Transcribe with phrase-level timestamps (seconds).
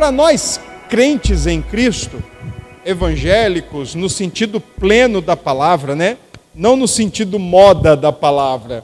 [0.00, 0.58] Para nós
[0.88, 2.24] crentes em Cristo,
[2.86, 6.16] evangélicos, no sentido pleno da palavra, né?
[6.54, 8.82] Não no sentido moda da palavra.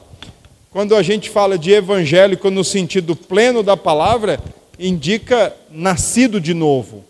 [0.69, 4.39] Quando a gente fala de evangélico no sentido pleno da palavra,
[4.77, 7.03] indica nascido de novo.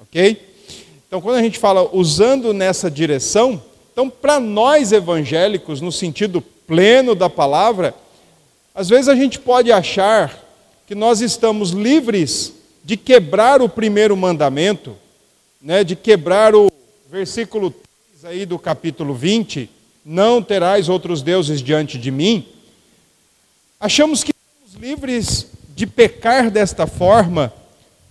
[0.00, 0.40] Ok?
[1.06, 3.62] Então, quando a gente fala usando nessa direção,
[3.92, 7.94] então, para nós evangélicos, no sentido pleno da palavra,
[8.74, 10.42] às vezes a gente pode achar
[10.86, 12.56] que nós estamos livres
[12.88, 14.96] de quebrar o primeiro mandamento,
[15.60, 16.72] né, de quebrar o
[17.10, 19.68] versículo 3 aí do capítulo 20,
[20.02, 22.48] não terás outros deuses diante de mim.
[23.78, 27.52] Achamos que somos livres de pecar desta forma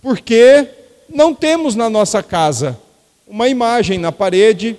[0.00, 0.68] porque
[1.12, 2.78] não temos na nossa casa
[3.26, 4.76] uma imagem na parede,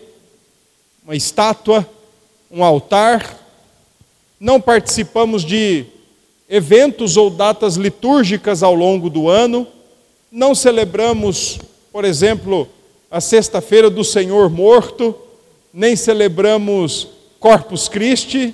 [1.03, 1.85] uma estátua,
[2.49, 3.37] um altar,
[4.39, 5.85] não participamos de
[6.49, 9.67] eventos ou datas litúrgicas ao longo do ano,
[10.31, 11.59] não celebramos,
[11.91, 12.67] por exemplo,
[13.09, 15.15] a Sexta-feira do Senhor morto,
[15.73, 17.07] nem celebramos
[17.39, 18.53] Corpus Christi,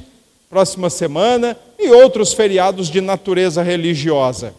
[0.49, 4.53] próxima semana, e outros feriados de natureza religiosa.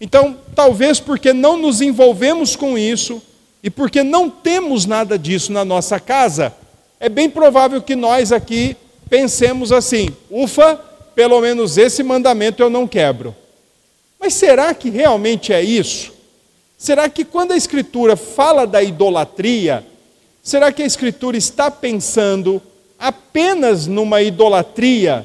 [0.00, 3.22] Então, talvez porque não nos envolvemos com isso
[3.62, 6.52] e porque não temos nada disso na nossa casa,
[6.98, 8.76] é bem provável que nós aqui
[9.08, 10.76] pensemos assim: ufa,
[11.14, 13.34] pelo menos esse mandamento eu não quebro.
[14.18, 16.12] Mas será que realmente é isso?
[16.82, 19.86] Será que quando a Escritura fala da idolatria,
[20.42, 22.60] será que a Escritura está pensando
[22.98, 25.24] apenas numa idolatria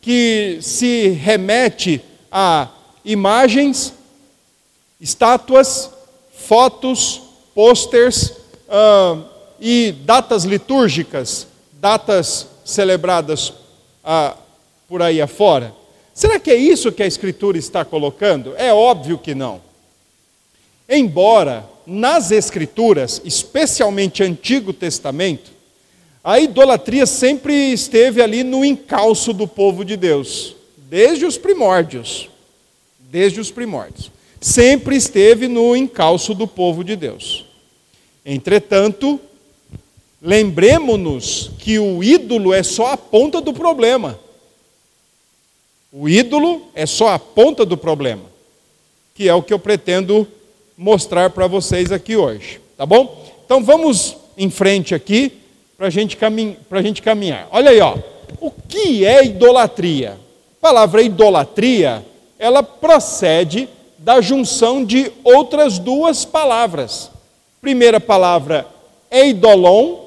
[0.00, 2.00] que se remete
[2.32, 2.70] a
[3.04, 3.92] imagens,
[4.98, 5.90] estátuas,
[6.32, 7.20] fotos,
[7.54, 8.30] posters
[8.66, 9.22] uh,
[9.60, 14.38] e datas litúrgicas, datas celebradas uh,
[14.88, 15.70] por aí afora?
[16.14, 18.54] Será que é isso que a Escritura está colocando?
[18.56, 19.73] É óbvio que não.
[20.88, 25.50] Embora nas Escrituras, especialmente Antigo Testamento,
[26.22, 32.30] a idolatria sempre esteve ali no encalço do povo de Deus, desde os primórdios.
[32.98, 34.10] Desde os primórdios.
[34.40, 37.44] Sempre esteve no encalço do povo de Deus.
[38.24, 39.20] Entretanto,
[40.20, 44.18] lembremos-nos que o ídolo é só a ponta do problema.
[45.92, 48.24] O ídolo é só a ponta do problema,
[49.14, 50.26] que é o que eu pretendo
[50.76, 53.24] mostrar para vocês aqui hoje, tá bom?
[53.44, 55.32] Então vamos em frente aqui
[55.76, 56.16] para gente
[56.70, 57.48] a gente caminhar.
[57.50, 57.96] Olha aí, ó.
[58.40, 60.18] O que é idolatria?
[60.58, 62.04] A palavra idolatria,
[62.38, 63.68] ela procede
[63.98, 67.10] da junção de outras duas palavras.
[67.60, 68.66] Primeira palavra
[69.10, 70.04] é idolon,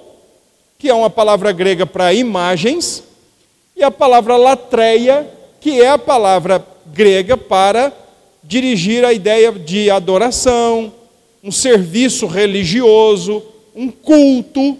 [0.77, 3.03] que é uma palavra grega para imagens,
[3.75, 5.27] e a palavra latreia,
[5.59, 7.91] que é a palavra grega para
[8.47, 10.93] dirigir a ideia de adoração,
[11.43, 13.43] um serviço religioso,
[13.75, 14.77] um culto,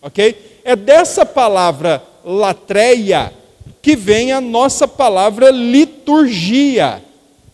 [0.00, 0.34] ok?
[0.64, 3.30] É dessa palavra latreia
[3.82, 7.02] que vem a nossa palavra liturgia,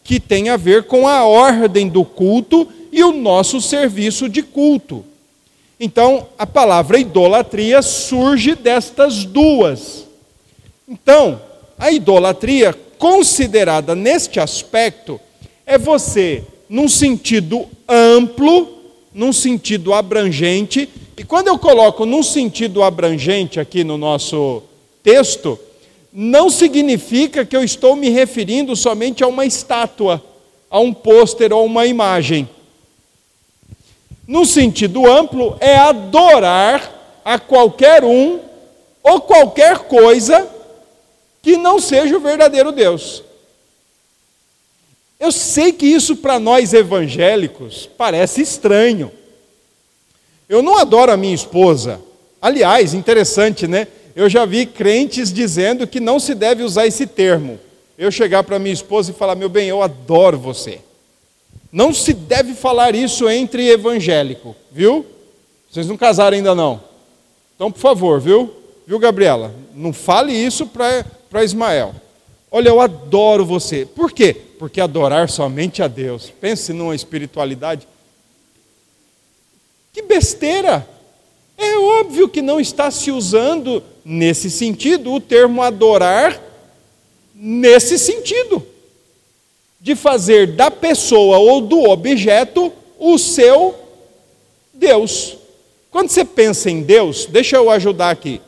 [0.04, 5.04] que tem a ver com a ordem do culto e o nosso serviço de culto.
[5.80, 10.06] Então, a palavra idolatria surge destas duas.
[10.88, 11.40] Então,
[11.76, 15.20] a idolatria, considerada neste aspecto,
[15.68, 18.68] é você, num sentido amplo,
[19.12, 24.62] num sentido abrangente, e quando eu coloco num sentido abrangente aqui no nosso
[25.02, 25.58] texto,
[26.10, 30.24] não significa que eu estou me referindo somente a uma estátua,
[30.70, 32.48] a um pôster ou uma imagem.
[34.26, 38.40] No sentido amplo, é adorar a qualquer um
[39.02, 40.48] ou qualquer coisa
[41.42, 43.27] que não seja o verdadeiro Deus.
[45.18, 49.10] Eu sei que isso para nós evangélicos parece estranho.
[50.48, 52.00] Eu não adoro a minha esposa.
[52.40, 53.88] Aliás, interessante, né?
[54.14, 57.58] Eu já vi crentes dizendo que não se deve usar esse termo.
[57.98, 60.80] Eu chegar para minha esposa e falar: meu bem, eu adoro você.
[61.70, 65.04] Não se deve falar isso entre evangélico, viu?
[65.70, 66.80] Vocês não casaram ainda não.
[67.54, 68.54] Então, por favor, viu?
[68.86, 69.52] Viu, Gabriela?
[69.74, 71.94] Não fale isso para Ismael.
[72.50, 73.84] Olha, eu adoro você.
[73.84, 74.36] Por quê?
[74.58, 76.32] Porque adorar somente a Deus.
[76.40, 77.86] Pense numa espiritualidade.
[79.92, 80.88] Que besteira!
[81.56, 86.40] É óbvio que não está se usando nesse sentido o termo adorar
[87.34, 88.64] nesse sentido
[89.80, 93.74] de fazer da pessoa ou do objeto o seu
[94.72, 95.36] Deus.
[95.90, 98.40] Quando você pensa em Deus, deixa eu ajudar aqui.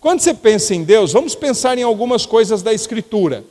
[0.00, 3.44] Quando você pensa em Deus, vamos pensar em algumas coisas da Escritura.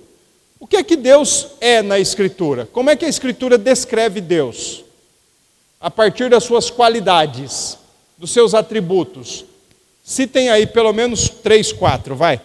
[0.64, 2.66] O que é que Deus é na Escritura?
[2.72, 4.84] Como é que a Escritura descreve Deus?
[5.84, 7.78] a partir das suas qualidades,
[8.18, 9.44] dos seus atributos.
[10.02, 12.40] Citem aí pelo menos três, quatro, vai.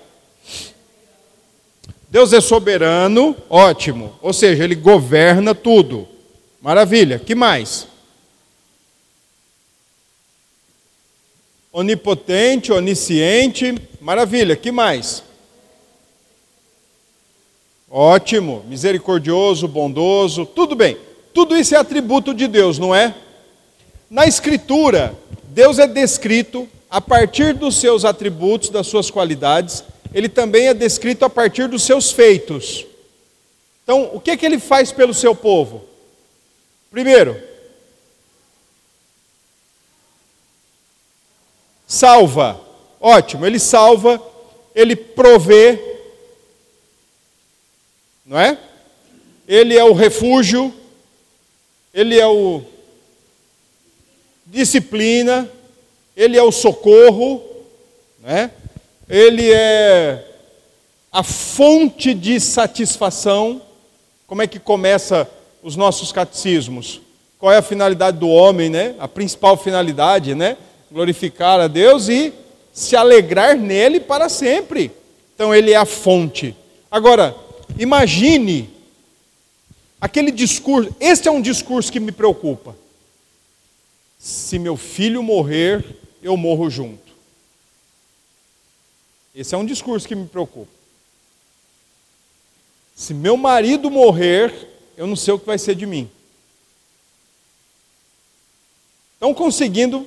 [2.09, 4.19] Deus é soberano, ótimo.
[4.20, 6.09] Ou seja, ele governa tudo.
[6.61, 7.20] Maravilha.
[7.20, 7.87] Que mais?
[11.73, 14.56] Onipotente, onisciente, maravilha.
[14.56, 15.23] Que mais?
[17.90, 20.96] Ótimo, misericordioso, bondoso, tudo bem.
[21.32, 23.14] Tudo isso é atributo de Deus, não é?
[24.11, 30.69] Na Escritura, Deus é descrito a partir dos seus atributos, das suas qualidades, ele também
[30.69, 32.87] é descrito a partir dos seus feitos.
[33.85, 35.84] Então, o que, é que ele faz pelo seu povo?
[36.91, 37.37] Primeiro,
[41.87, 42.61] salva.
[43.00, 44.20] Ótimo, ele salva,
[44.75, 45.88] ele provê,
[48.28, 48.58] não é?
[49.48, 50.72] Ele é o refúgio,
[51.94, 52.62] ele é o
[54.44, 55.50] disciplina,
[56.14, 57.42] ele é o socorro,
[58.22, 58.50] né?
[59.08, 60.26] ele é
[61.10, 63.62] a fonte de satisfação.
[64.26, 65.26] Como é que começa
[65.62, 67.00] os nossos catecismos?
[67.38, 68.94] Qual é a finalidade do homem, né?
[68.98, 70.58] A principal finalidade, né?
[70.92, 72.34] Glorificar a Deus e
[72.74, 74.90] se alegrar nele para sempre.
[75.34, 76.54] Então ele é a fonte.
[76.90, 77.34] Agora,
[77.76, 78.70] imagine
[80.00, 82.76] aquele discurso, este é um discurso que me preocupa.
[84.19, 85.85] Se meu filho morrer,
[86.23, 87.09] eu morro junto.
[89.35, 90.73] Esse é um discurso que me preocupa.
[92.94, 94.53] Se meu marido morrer,
[94.97, 96.11] eu não sei o que vai ser de mim.
[99.15, 100.06] Estão conseguindo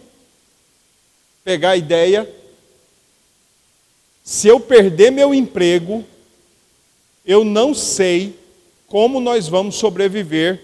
[1.44, 2.30] pegar a ideia?
[4.24, 6.06] Se eu perder meu emprego,
[7.25, 8.35] eu não sei
[8.88, 10.62] como nós vamos sobreviver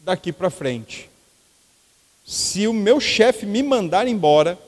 [0.00, 1.08] daqui para frente.
[2.26, 4.58] Se o meu chefe me mandar embora,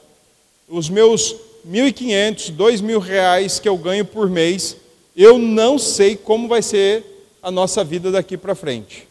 [0.67, 1.35] os meus
[1.67, 4.77] 1.500, 2.000 reais que eu ganho por mês,
[5.15, 7.05] eu não sei como vai ser
[7.43, 9.07] a nossa vida daqui para frente.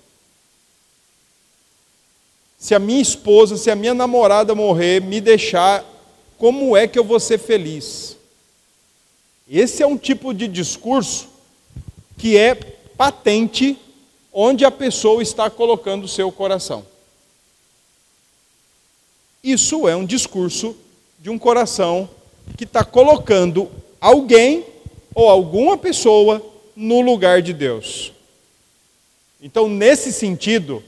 [2.59, 5.85] Se a minha esposa, se a minha namorada morrer, me deixar,
[6.37, 8.17] como é que eu vou ser feliz?
[9.49, 11.30] Esse é um tipo de discurso
[12.21, 13.79] que é patente
[14.31, 16.85] onde a pessoa está colocando o seu coração.
[19.43, 20.77] Isso é um discurso
[21.19, 22.09] de um coração
[22.59, 24.67] que está colocando alguém
[25.15, 26.45] ou alguma pessoa
[26.77, 28.13] no lugar de Deus.
[29.41, 30.85] Então, nesse sentido,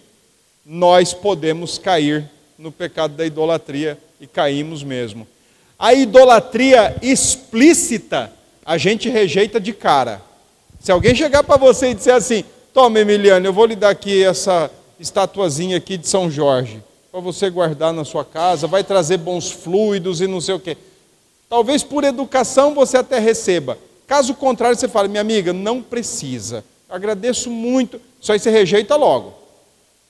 [0.66, 5.26] nós podemos cair no pecado da idolatria e caímos mesmo.
[5.78, 8.30] A idolatria explícita
[8.66, 10.30] a gente rejeita de cara.
[10.82, 12.44] Se alguém chegar para você e disser assim:
[12.74, 14.68] Toma, Emiliano, eu vou lhe dar aqui essa
[14.98, 16.82] estatuazinha aqui de São Jorge,
[17.12, 20.76] para você guardar na sua casa, vai trazer bons fluidos e não sei o quê.
[21.48, 23.78] Talvez por educação você até receba.
[24.08, 26.64] Caso contrário, você fala, minha amiga, não precisa.
[26.90, 28.00] Agradeço muito.
[28.20, 29.34] Só aí você rejeita logo.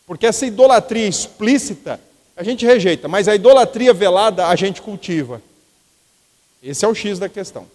[0.06, 2.00] Porque essa idolatria explícita,
[2.34, 5.42] a gente rejeita, mas a idolatria velada, a gente cultiva.
[6.62, 7.66] Esse é o X da questão.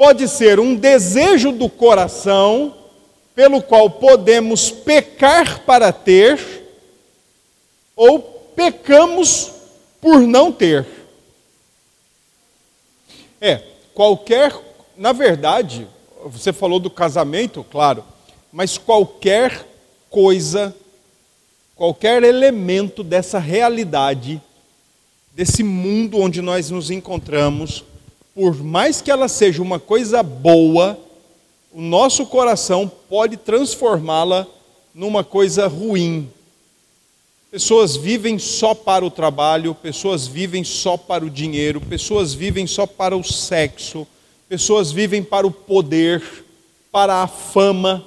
[0.00, 2.74] Pode ser um desejo do coração,
[3.34, 6.40] pelo qual podemos pecar para ter,
[7.94, 9.52] ou pecamos
[10.00, 10.86] por não ter.
[13.42, 14.58] É, qualquer,
[14.96, 15.86] na verdade,
[16.24, 18.02] você falou do casamento, claro,
[18.50, 19.66] mas qualquer
[20.08, 20.74] coisa,
[21.76, 24.40] qualquer elemento dessa realidade,
[25.34, 27.84] desse mundo onde nós nos encontramos,
[28.34, 30.98] por mais que ela seja uma coisa boa,
[31.72, 34.46] o nosso coração pode transformá-la
[34.94, 36.28] numa coisa ruim,
[37.50, 42.86] Pessoas vivem só para o trabalho, pessoas vivem só para o dinheiro, pessoas vivem só
[42.86, 44.06] para o sexo,
[44.48, 46.22] pessoas vivem para o poder,
[46.92, 48.06] para a fama.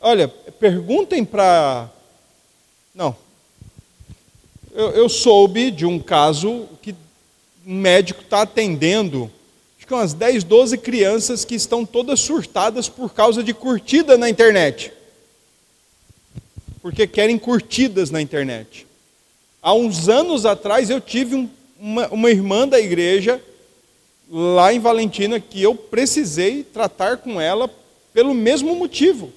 [0.00, 1.90] Olha, perguntem para.
[2.94, 3.14] Não.
[4.72, 6.94] Eu, eu, soube de um caso que
[7.66, 9.30] um médico está atendendo,
[9.90, 14.92] que umas 10, 12 crianças que estão todas surtadas por causa de curtida na internet
[16.82, 18.86] porque querem curtidas na internet.
[19.62, 23.42] Há uns anos atrás eu tive um, uma, uma irmã da igreja
[24.30, 27.68] lá em Valentina que eu precisei tratar com ela
[28.12, 29.32] pelo mesmo motivo.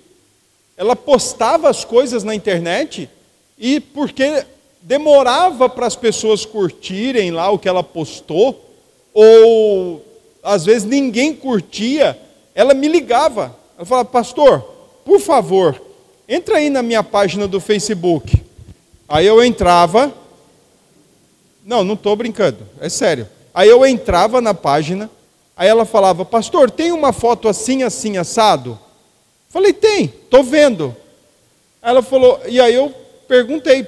[0.78, 3.10] Ela postava as coisas na internet
[3.58, 4.46] e porque
[4.82, 8.70] demorava para as pessoas curtirem lá o que ela postou,
[9.14, 10.13] ou
[10.44, 12.20] às vezes ninguém curtia,
[12.54, 13.56] ela me ligava.
[13.78, 14.62] Ela falava, pastor,
[15.06, 15.82] por favor,
[16.28, 18.42] Entra aí na minha página do Facebook.
[19.08, 20.14] Aí eu entrava.
[21.66, 23.28] Não, não estou brincando, é sério.
[23.54, 25.10] Aí eu entrava na página,
[25.56, 28.80] aí ela falava, pastor, tem uma foto assim, assim, assado?
[29.48, 30.96] Falei, tem, estou vendo.
[31.82, 32.94] Ela falou, e aí eu
[33.28, 33.86] perguntei,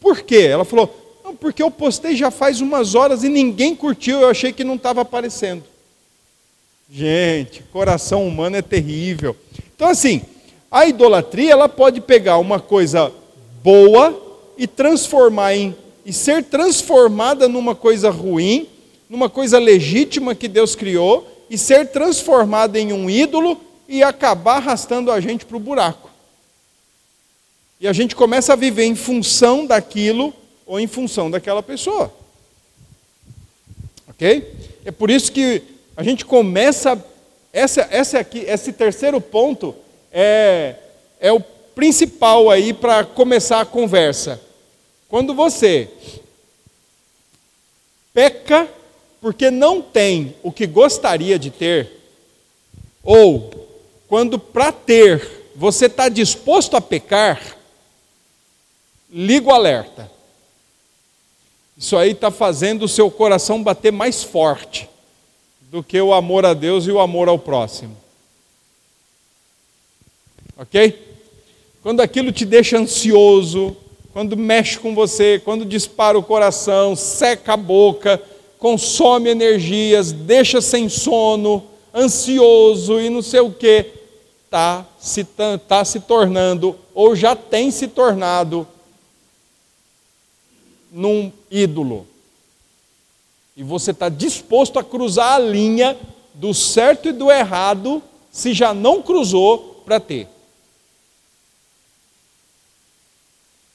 [0.00, 0.48] por quê?
[0.50, 0.88] Ela falou,
[1.38, 5.02] porque eu postei já faz umas horas e ninguém curtiu, eu achei que não estava
[5.02, 5.62] aparecendo.
[6.96, 9.34] Gente, coração humano é terrível.
[9.74, 10.22] Então, assim,
[10.70, 13.12] a idolatria ela pode pegar uma coisa
[13.64, 14.16] boa
[14.56, 15.74] e transformar em
[16.06, 18.68] e ser transformada numa coisa ruim,
[19.10, 25.10] numa coisa legítima que Deus criou e ser transformada em um ídolo e acabar arrastando
[25.10, 26.08] a gente para o buraco.
[27.80, 30.32] E a gente começa a viver em função daquilo
[30.64, 32.14] ou em função daquela pessoa.
[34.06, 34.54] Ok?
[34.84, 37.02] É por isso que a gente começa.
[37.52, 39.76] Essa, essa aqui, esse terceiro ponto
[40.10, 40.74] é,
[41.20, 44.40] é o principal aí para começar a conversa.
[45.08, 45.88] Quando você
[48.12, 48.68] peca
[49.20, 51.90] porque não tem o que gostaria de ter,
[53.02, 53.50] ou
[54.08, 57.56] quando para ter você está disposto a pecar,
[59.10, 60.10] liga o alerta.
[61.78, 64.88] Isso aí está fazendo o seu coração bater mais forte
[65.74, 67.96] do que o amor a Deus e o amor ao próximo.
[70.56, 70.96] Ok?
[71.82, 73.76] Quando aquilo te deixa ansioso,
[74.12, 78.22] quando mexe com você, quando dispara o coração, seca a boca,
[78.56, 83.86] consome energias, deixa sem sono, ansioso e não sei o que,
[84.44, 85.24] está se,
[85.66, 88.64] tá se tornando, ou já tem se tornado,
[90.92, 92.06] num ídolo
[93.56, 95.96] e você está disposto a cruzar a linha
[96.34, 100.26] do certo e do errado, se já não cruzou, para ter.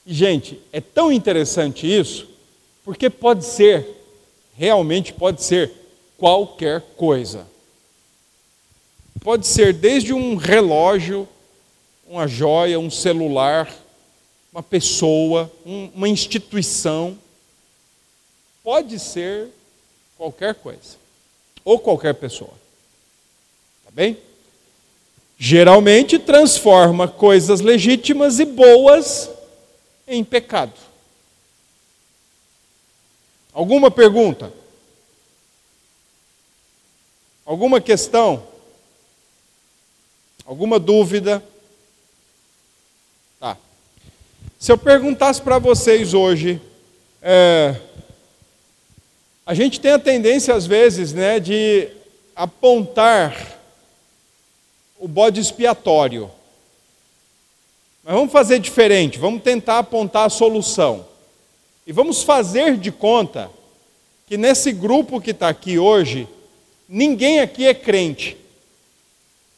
[0.04, 2.28] E, gente, é tão interessante isso,
[2.84, 3.86] porque pode ser,
[4.56, 5.72] realmente pode ser,
[6.18, 7.46] qualquer coisa.
[9.22, 11.26] Pode ser desde um relógio,
[12.06, 13.72] uma joia, um celular,
[14.52, 17.16] uma pessoa, um, uma instituição.
[18.62, 19.48] Pode ser
[20.20, 20.98] qualquer coisa,
[21.64, 22.52] ou qualquer pessoa.
[23.82, 24.18] Tá bem?
[25.38, 29.30] Geralmente transforma coisas legítimas e boas
[30.06, 30.74] em pecado.
[33.50, 34.52] Alguma pergunta?
[37.46, 38.46] Alguma questão?
[40.44, 41.42] Alguma dúvida?
[43.40, 43.56] Tá.
[44.58, 46.60] Se eu perguntasse para vocês hoje,
[47.22, 47.80] é,
[49.50, 51.88] a gente tem a tendência, às vezes, né, de
[52.36, 53.58] apontar
[54.96, 56.30] o bode expiatório.
[58.04, 61.04] Mas vamos fazer diferente, vamos tentar apontar a solução.
[61.84, 63.50] E vamos fazer de conta
[64.28, 66.28] que nesse grupo que está aqui hoje,
[66.88, 68.36] ninguém aqui é crente.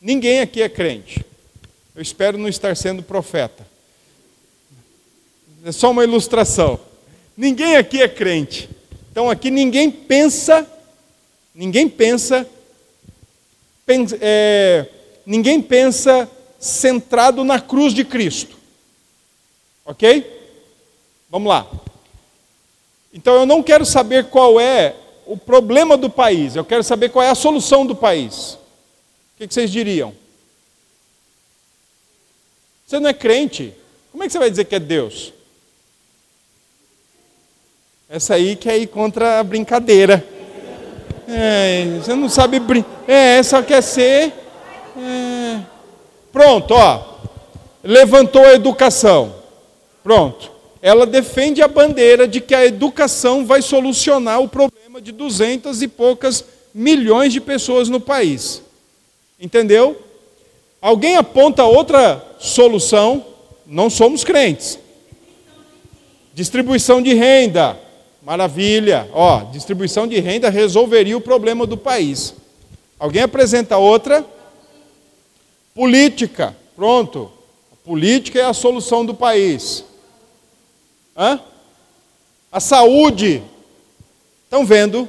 [0.01, 1.23] Ninguém aqui é crente.
[1.95, 3.67] Eu espero não estar sendo profeta.
[5.63, 6.81] É só uma ilustração.
[7.37, 8.71] Ninguém aqui é crente.
[9.13, 10.67] Então aqui ninguém pensa,
[11.55, 12.49] ninguém pensa,
[14.23, 14.87] é,
[15.27, 16.27] ninguém pensa
[16.59, 18.57] centrado na cruz de Cristo.
[19.85, 20.25] Ok?
[21.29, 21.71] Vamos lá.
[23.13, 27.23] Então eu não quero saber qual é o problema do país, eu quero saber qual
[27.23, 28.55] é a solução do país.
[28.55, 30.15] O que vocês diriam?
[32.87, 33.75] Você não é crente,
[34.11, 35.35] como é que você vai dizer que é Deus?
[38.15, 40.23] Essa aí quer ir contra a brincadeira.
[41.27, 42.91] É, você não sabe brincar.
[43.09, 44.31] É, só quer ser.
[44.99, 45.59] É.
[46.31, 47.05] Pronto, ó.
[47.83, 49.35] Levantou a educação.
[50.05, 50.53] Pronto.
[50.83, 55.89] Ela defende a bandeira de que a educação vai solucionar o problema de duzentas e
[55.89, 58.61] poucas milhões de pessoas no país.
[59.41, 59.97] Entendeu?
[60.83, 63.25] Alguém aponta outra solução,
[63.67, 64.79] não somos crentes.
[66.35, 67.81] Distribuição de renda.
[68.23, 69.09] Maravilha.
[69.13, 72.35] Ó, distribuição de renda resolveria o problema do país.
[72.99, 74.25] Alguém apresenta outra?
[75.75, 76.57] Política.
[76.77, 77.31] Pronto.
[77.73, 79.85] A política é a solução do país.
[81.17, 81.41] Hã?
[82.51, 83.43] A saúde.
[84.45, 85.09] Estão vendo?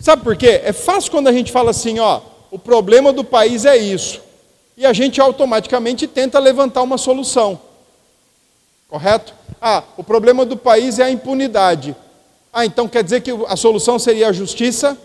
[0.00, 0.60] Sabe por quê?
[0.64, 4.20] É fácil quando a gente fala assim, ó, o problema do país é isso.
[4.76, 7.60] E a gente automaticamente tenta levantar uma solução.
[8.88, 9.34] Correto?
[9.60, 11.94] Ah, o problema do país é a impunidade.
[12.52, 14.98] Ah, então quer dizer que a solução seria a justiça?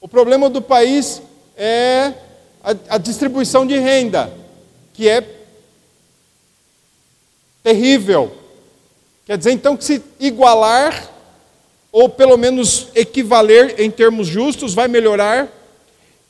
[0.00, 1.20] O problema do país
[1.56, 2.12] é
[2.62, 4.32] a, a distribuição de renda,
[4.94, 5.24] que é
[7.62, 8.32] terrível.
[9.26, 11.10] Quer dizer então que se igualar,
[11.90, 15.48] ou pelo menos equivaler em termos justos, vai melhorar.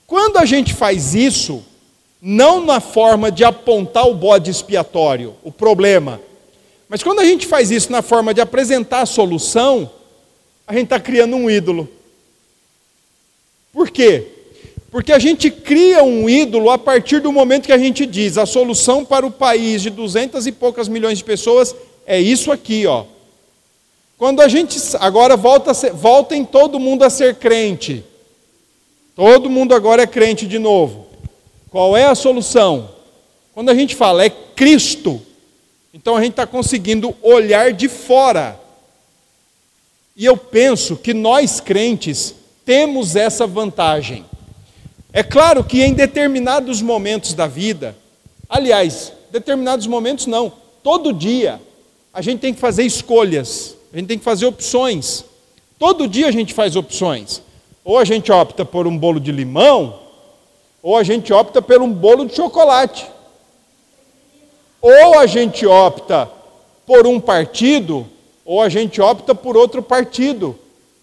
[0.07, 1.63] Quando a gente faz isso,
[2.21, 6.21] não na forma de apontar o bode expiatório, o problema,
[6.93, 9.91] mas quando a gente faz isso na forma de apresentar a solução,
[10.67, 11.89] a gente está criando um ídolo.
[13.73, 14.27] Por quê?
[14.91, 18.45] Porque a gente cria um ídolo a partir do momento que a gente diz a
[18.45, 21.75] solução para o país de duzentas e poucas milhões de pessoas
[22.07, 23.07] é isso aqui, ó.
[24.19, 28.05] Quando a gente agora volta, ser, voltem todo mundo a ser crente.
[29.17, 31.07] Todo mundo agora é crente de novo.
[31.71, 32.91] Qual é a solução?
[33.55, 35.23] Quando a gente fala é Cristo,
[35.93, 38.59] então a gente está conseguindo olhar de fora.
[40.17, 42.35] E eu penso que nós crentes
[42.65, 44.25] temos essa vantagem.
[45.13, 47.97] É claro que em determinados momentos da vida,
[48.49, 51.61] aliás, determinados momentos não, todo dia,
[52.13, 55.25] a gente tem que fazer escolhas, a gente tem que fazer opções.
[55.79, 57.43] Todo dia a gente faz opções.
[57.85, 59.99] Ou a gente opta por um bolo de limão,
[60.83, 63.07] ou a gente opta por um bolo de chocolate.
[64.83, 66.29] Ou a gente opta
[66.85, 68.05] por um partido,
[68.45, 70.59] ou a gente opta por outro partido.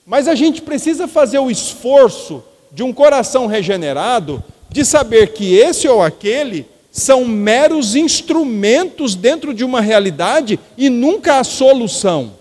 [0.05, 5.87] Mas a gente precisa fazer o esforço de um coração regenerado de saber que esse
[5.87, 12.33] ou aquele são meros instrumentos dentro de uma realidade e nunca a solução.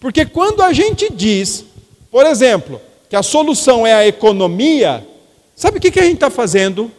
[0.00, 1.64] Porque quando a gente diz,
[2.10, 5.06] por exemplo, que a solução é a economia,
[5.54, 6.90] sabe o que a gente está fazendo?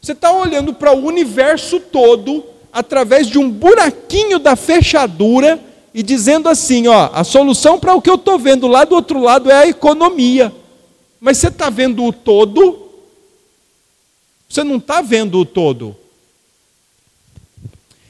[0.00, 2.44] Você está olhando para o universo todo
[2.76, 5.58] através de um buraquinho da fechadura
[5.94, 9.18] e dizendo assim: ó, a solução para o que eu estou vendo lá do outro
[9.18, 10.52] lado é a economia.
[11.18, 12.90] Mas você está vendo o todo?
[14.46, 15.96] Você não está vendo o todo.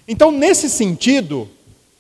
[0.09, 1.49] Então, nesse sentido,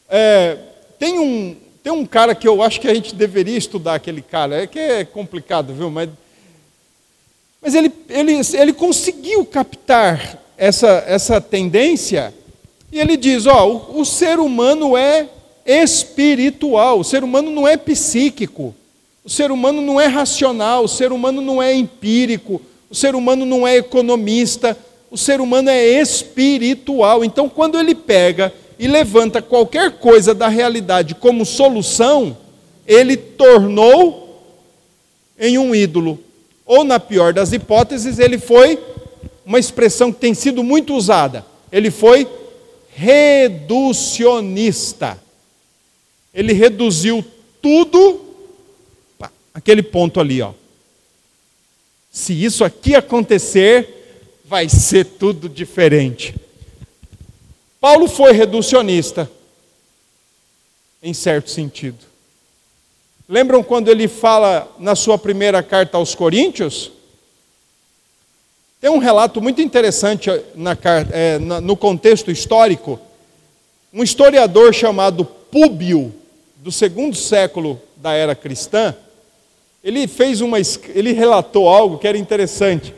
[0.08, 0.58] é,
[0.98, 4.64] tem, um, tem um cara que eu acho que a gente deveria estudar aquele cara.
[4.64, 5.88] É que é complicado, viu?
[5.88, 6.10] Mas,
[7.62, 12.34] mas ele, ele, ele conseguiu captar essa, essa tendência
[12.92, 15.28] e ele diz: ó, o, o ser humano é
[15.64, 18.74] espiritual, o ser humano não é psíquico.
[19.24, 23.44] O ser humano não é racional, o ser humano não é empírico, o ser humano
[23.44, 24.78] não é economista,
[25.10, 27.24] o ser humano é espiritual.
[27.24, 32.36] Então, quando ele pega e levanta qualquer coisa da realidade como solução,
[32.86, 34.44] ele tornou
[35.36, 36.20] em um ídolo.
[36.64, 38.78] Ou, na pior das hipóteses, ele foi
[39.44, 41.44] uma expressão que tem sido muito usada.
[41.72, 42.28] Ele foi
[42.96, 45.22] reducionista.
[46.32, 47.22] Ele reduziu
[47.60, 48.24] tudo
[49.52, 50.54] aquele ponto ali, ó.
[52.10, 56.34] Se isso aqui acontecer, vai ser tudo diferente.
[57.78, 59.30] Paulo foi reducionista,
[61.02, 61.98] em certo sentido.
[63.28, 66.92] Lembram quando ele fala na sua primeira carta aos Coríntios?
[68.80, 70.76] Tem um relato muito interessante na,
[71.12, 73.00] é, no contexto histórico.
[73.92, 76.14] Um historiador chamado Púbio,
[76.56, 78.94] do segundo século da era cristã,
[79.82, 80.58] ele fez uma,
[80.94, 82.92] ele relatou algo que era interessante,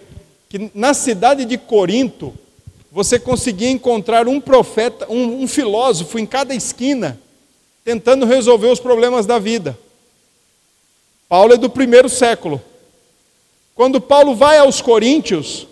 [0.48, 2.34] que na cidade de Corinto
[2.90, 7.20] você conseguia encontrar um profeta, um, um filósofo em cada esquina,
[7.84, 9.78] tentando resolver os problemas da vida.
[11.28, 12.60] Paulo é do primeiro século.
[13.78, 15.68] Quando Paulo vai aos Coríntios,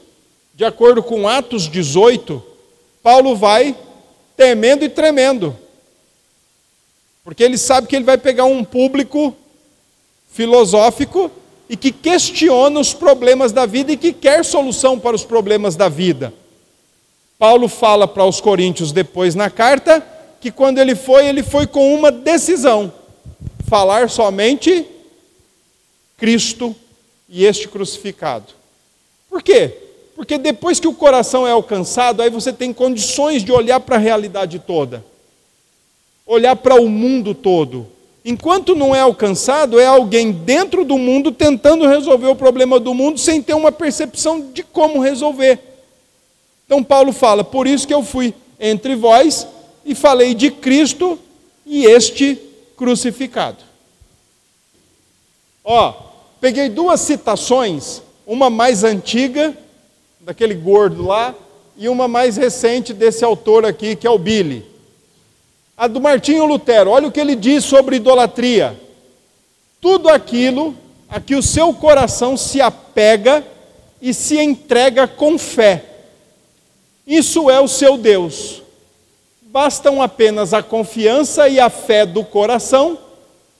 [0.55, 2.41] de acordo com Atos 18,
[3.03, 3.75] Paulo vai
[4.37, 5.57] temendo e tremendo,
[7.25, 9.35] porque ele sabe que ele vai pegar um público
[10.31, 11.29] filosófico
[11.69, 15.89] e que questiona os problemas da vida e que quer solução para os problemas da
[15.89, 16.33] vida.
[17.37, 20.01] Paulo fala para os coríntios depois na carta
[20.41, 22.93] que quando ele foi, ele foi com uma decisão:
[23.69, 24.87] falar somente
[26.17, 26.73] Cristo
[27.29, 28.53] e este crucificado.
[29.29, 29.73] Por quê?
[30.15, 34.01] Porque depois que o coração é alcançado, aí você tem condições de olhar para a
[34.01, 35.05] realidade toda,
[36.27, 37.87] olhar para o mundo todo,
[38.29, 43.21] Enquanto não é alcançado, é alguém dentro do mundo tentando resolver o problema do mundo
[43.21, 45.61] sem ter uma percepção de como resolver.
[46.65, 49.47] Então Paulo fala: por isso que eu fui entre vós
[49.85, 51.17] e falei de Cristo
[51.65, 52.37] e este
[52.77, 53.59] crucificado.
[55.63, 55.95] Ó,
[56.41, 59.57] peguei duas citações, uma mais antiga,
[60.21, 61.35] daquele gordo lá,
[61.77, 64.65] e uma mais recente desse autor aqui, que é o Billy.
[65.77, 68.79] A do Martinho Lutero, olha o que ele diz sobre idolatria.
[69.81, 70.75] Tudo aquilo
[71.09, 73.45] a que o seu coração se apega
[74.01, 75.85] e se entrega com fé.
[77.07, 78.63] Isso é o seu Deus.
[79.43, 82.99] bastam apenas a confiança e a fé do coração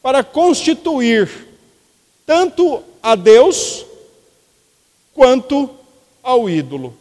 [0.03, 1.46] para constituir
[2.27, 3.87] tanto a Deus
[5.15, 5.71] quanto
[6.23, 6.93] ao ídolo.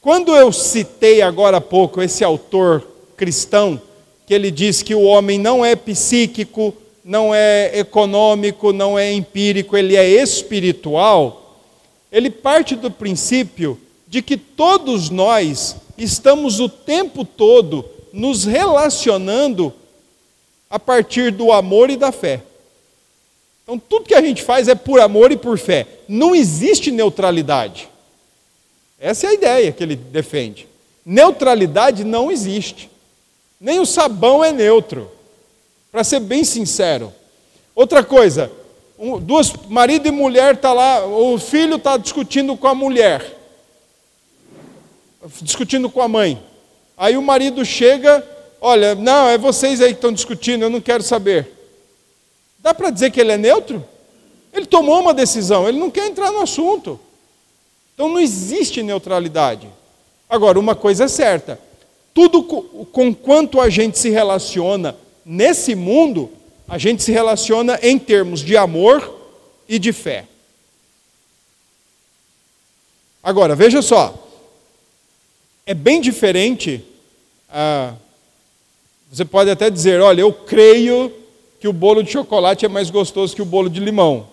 [0.00, 3.80] Quando eu citei agora há pouco esse autor cristão,
[4.26, 6.72] que ele diz que o homem não é psíquico,
[7.04, 11.58] não é econômico, não é empírico, ele é espiritual,
[12.12, 19.72] ele parte do princípio de que todos nós estamos o tempo todo nos relacionando
[20.70, 22.40] a partir do amor e da fé.
[23.64, 25.86] Então, tudo que a gente faz é por amor e por fé.
[26.06, 27.88] Não existe neutralidade.
[29.00, 30.68] Essa é a ideia que ele defende.
[31.04, 32.90] Neutralidade não existe.
[33.58, 35.10] Nem o sabão é neutro.
[35.90, 37.12] Para ser bem sincero.
[37.74, 38.52] Outra coisa,
[38.98, 43.36] um, duas, marido e mulher tá lá, o filho está discutindo com a mulher,
[45.40, 46.40] discutindo com a mãe.
[46.96, 48.24] Aí o marido chega,
[48.60, 51.53] olha, não, é vocês aí que estão discutindo, eu não quero saber.
[52.64, 53.84] Dá para dizer que ele é neutro?
[54.50, 56.98] Ele tomou uma decisão, ele não quer entrar no assunto.
[57.92, 59.68] Então não existe neutralidade.
[60.30, 61.60] Agora, uma coisa é certa:
[62.14, 64.96] tudo com quanto a gente se relaciona
[65.26, 66.30] nesse mundo,
[66.66, 69.14] a gente se relaciona em termos de amor
[69.68, 70.24] e de fé.
[73.22, 74.26] Agora, veja só,
[75.66, 76.82] é bem diferente.
[77.50, 77.92] Ah,
[79.12, 81.23] você pode até dizer: olha, eu creio
[81.64, 84.26] que o bolo de chocolate é mais gostoso que o bolo de limão.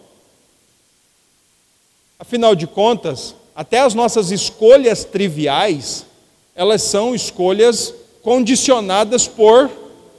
[2.20, 6.06] Afinal de contas, até as nossas escolhas triviais,
[6.54, 9.72] elas são escolhas condicionadas por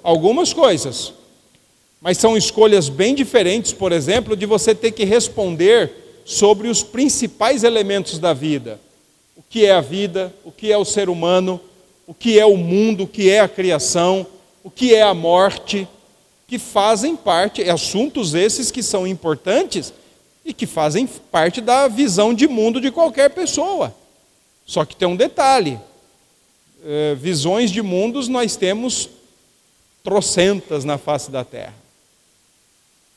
[0.02, 1.12] algumas coisas.
[2.00, 7.62] Mas são escolhas bem diferentes, por exemplo, de você ter que responder sobre os principais
[7.62, 8.80] elementos da vida.
[9.36, 11.60] O que é a vida, o que é o ser humano,
[12.06, 14.26] o que é o mundo, o que é a criação,
[14.64, 15.86] o que é a morte,
[16.52, 19.90] que fazem parte, assuntos esses que são importantes,
[20.44, 23.94] e que fazem parte da visão de mundo de qualquer pessoa.
[24.66, 25.80] Só que tem um detalhe:
[26.84, 29.08] é, visões de mundos nós temos
[30.04, 31.74] trocentas na face da terra,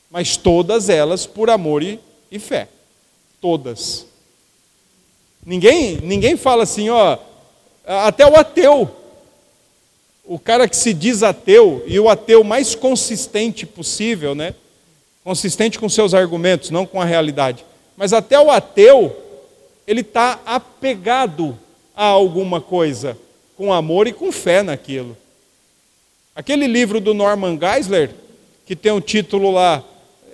[0.09, 1.99] mas todas elas por amor e,
[2.31, 2.69] e fé.
[3.41, 4.05] Todas.
[5.45, 7.17] Ninguém, ninguém fala assim, ó,
[7.85, 8.89] até o ateu,
[10.27, 14.53] o cara que se diz ateu, e o ateu mais consistente possível, né?
[15.25, 17.65] consistente com seus argumentos, não com a realidade.
[17.97, 19.15] Mas até o ateu,
[19.87, 21.57] ele está apegado
[21.95, 23.17] a alguma coisa,
[23.57, 25.17] com amor e com fé naquilo.
[26.35, 28.11] Aquele livro do Norman Geisler,
[28.67, 29.83] que tem um título lá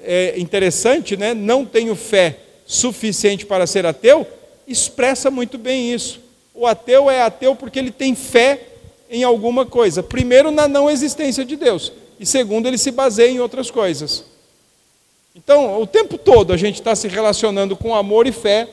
[0.04, 1.34] é, interessante, né?
[1.34, 4.28] Não tenho fé suficiente para ser ateu,
[4.68, 6.20] expressa muito bem isso.
[6.54, 8.71] O ateu é ateu porque ele tem fé
[9.12, 10.02] em alguma coisa.
[10.02, 11.92] Primeiro, na não existência de Deus.
[12.18, 14.24] E segundo, ele se baseia em outras coisas.
[15.36, 18.70] Então, o tempo todo a gente está se relacionando com amor e fé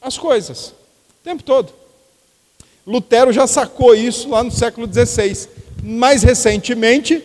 [0.00, 0.68] as coisas.
[0.68, 1.72] O tempo todo.
[2.86, 5.48] Lutero já sacou isso lá no século XVI.
[5.82, 7.22] Mais recentemente,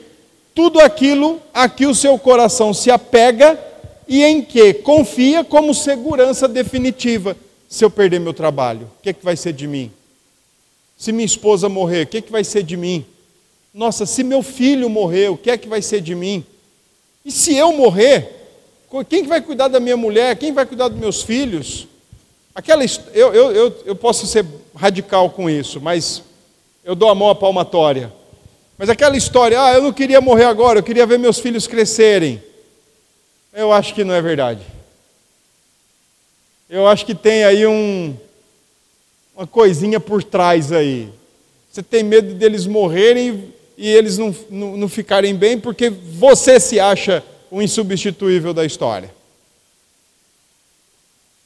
[0.56, 3.60] tudo aquilo a que o seu coração se apega
[4.08, 7.38] e em que confia como segurança definitiva.
[7.68, 9.92] Se eu perder meu trabalho, o que, é que vai ser de mim?
[11.00, 13.06] Se minha esposa morrer, o que, é que vai ser de mim?
[13.74, 16.46] Nossa, se meu filho morrer, o que é que vai ser de mim?
[17.24, 18.30] E se eu morrer,
[19.08, 20.36] quem vai cuidar da minha mulher?
[20.36, 21.88] Quem vai cuidar dos meus filhos?
[22.54, 22.84] Aquela,
[23.14, 26.22] eu, eu, eu, eu posso ser radical com isso, mas
[26.84, 28.12] eu dou a mão à palmatória.
[28.78, 32.44] Mas aquela história, ah, eu não queria morrer agora, eu queria ver meus filhos crescerem.
[33.54, 34.62] Eu acho que não é verdade.
[36.70, 38.16] Eu acho que tem aí um,
[39.39, 41.08] uma coisinha por trás aí.
[41.71, 46.78] Você tem medo deles morrerem e eles não, não, não ficarem bem porque você se
[46.78, 49.10] acha o insubstituível da história.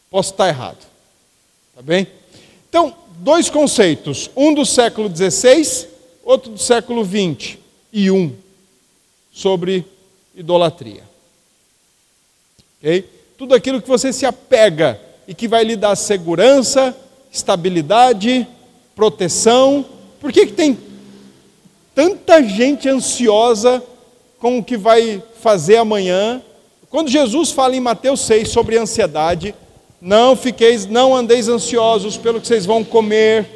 [0.10, 0.80] Posso estar errado.
[1.76, 2.08] Tá bem?
[2.68, 4.28] Então, dois conceitos.
[4.36, 5.88] Um do século XVI,
[6.24, 7.60] outro do século XX
[7.92, 8.36] e um
[9.32, 9.86] sobre
[10.36, 11.04] idolatria.
[13.38, 16.98] Tudo aquilo que você se apega e que vai lhe dar segurança,
[17.34, 18.48] estabilidade,
[18.96, 19.84] proteção.
[20.22, 20.78] Por que, que tem
[21.94, 23.84] tanta gente ansiosa
[24.44, 26.42] com o que vai fazer amanhã.
[26.90, 29.56] Quando Jesus fala em Mateus 6 sobre ansiedade,
[30.02, 33.48] não fiqueis, não andeis ansiosos pelo que vocês vão comer,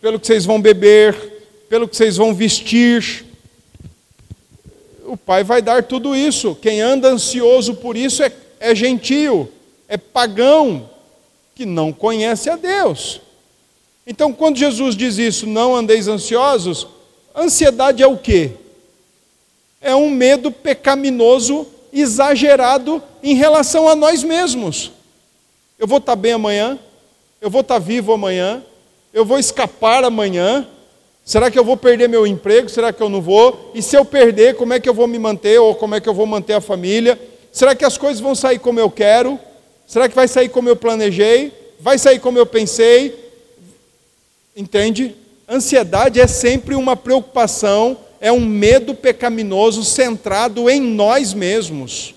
[0.00, 1.14] pelo que vocês vão beber,
[1.68, 3.26] pelo que vocês vão vestir.
[5.04, 6.56] O Pai vai dar tudo isso.
[6.62, 9.50] Quem anda ansioso por isso é, é gentio,
[9.88, 10.88] é pagão,
[11.58, 13.20] que não conhece a Deus.
[14.06, 16.86] Então, quando Jesus diz isso, não andeis ansiosos,
[17.34, 18.52] ansiedade é o quê?
[19.80, 24.92] É um medo pecaminoso exagerado em relação a nós mesmos.
[25.76, 26.78] Eu vou estar bem amanhã?
[27.40, 28.62] Eu vou estar vivo amanhã?
[29.12, 30.64] Eu vou escapar amanhã?
[31.24, 32.68] Será que eu vou perder meu emprego?
[32.68, 33.72] Será que eu não vou?
[33.74, 35.58] E se eu perder, como é que eu vou me manter?
[35.58, 37.20] Ou como é que eu vou manter a família?
[37.50, 39.40] Será que as coisas vão sair como eu quero?
[39.88, 41.50] Será que vai sair como eu planejei?
[41.80, 43.32] Vai sair como eu pensei?
[44.54, 45.16] Entende?
[45.48, 52.14] Ansiedade é sempre uma preocupação, é um medo pecaminoso centrado em nós mesmos.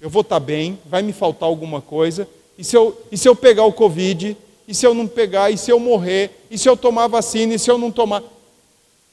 [0.00, 2.26] Eu vou estar bem, vai me faltar alguma coisa,
[2.56, 4.34] e se eu, e se eu pegar o Covid,
[4.66, 7.58] e se eu não pegar, e se eu morrer, e se eu tomar vacina, e
[7.58, 8.22] se eu não tomar.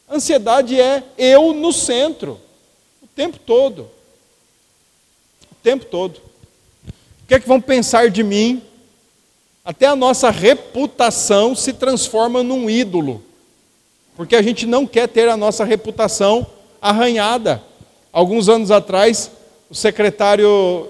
[0.09, 2.39] Ansiedade é eu no centro,
[3.03, 3.89] o tempo todo.
[5.51, 6.26] O tempo todo.
[7.27, 8.61] O que é que vão pensar de mim?
[9.65, 13.21] Até a nossa reputação se transforma num ídolo,
[14.15, 16.47] porque a gente não quer ter a nossa reputação
[16.81, 17.61] arranhada.
[18.13, 19.29] Alguns anos atrás,
[19.69, 20.87] o secretário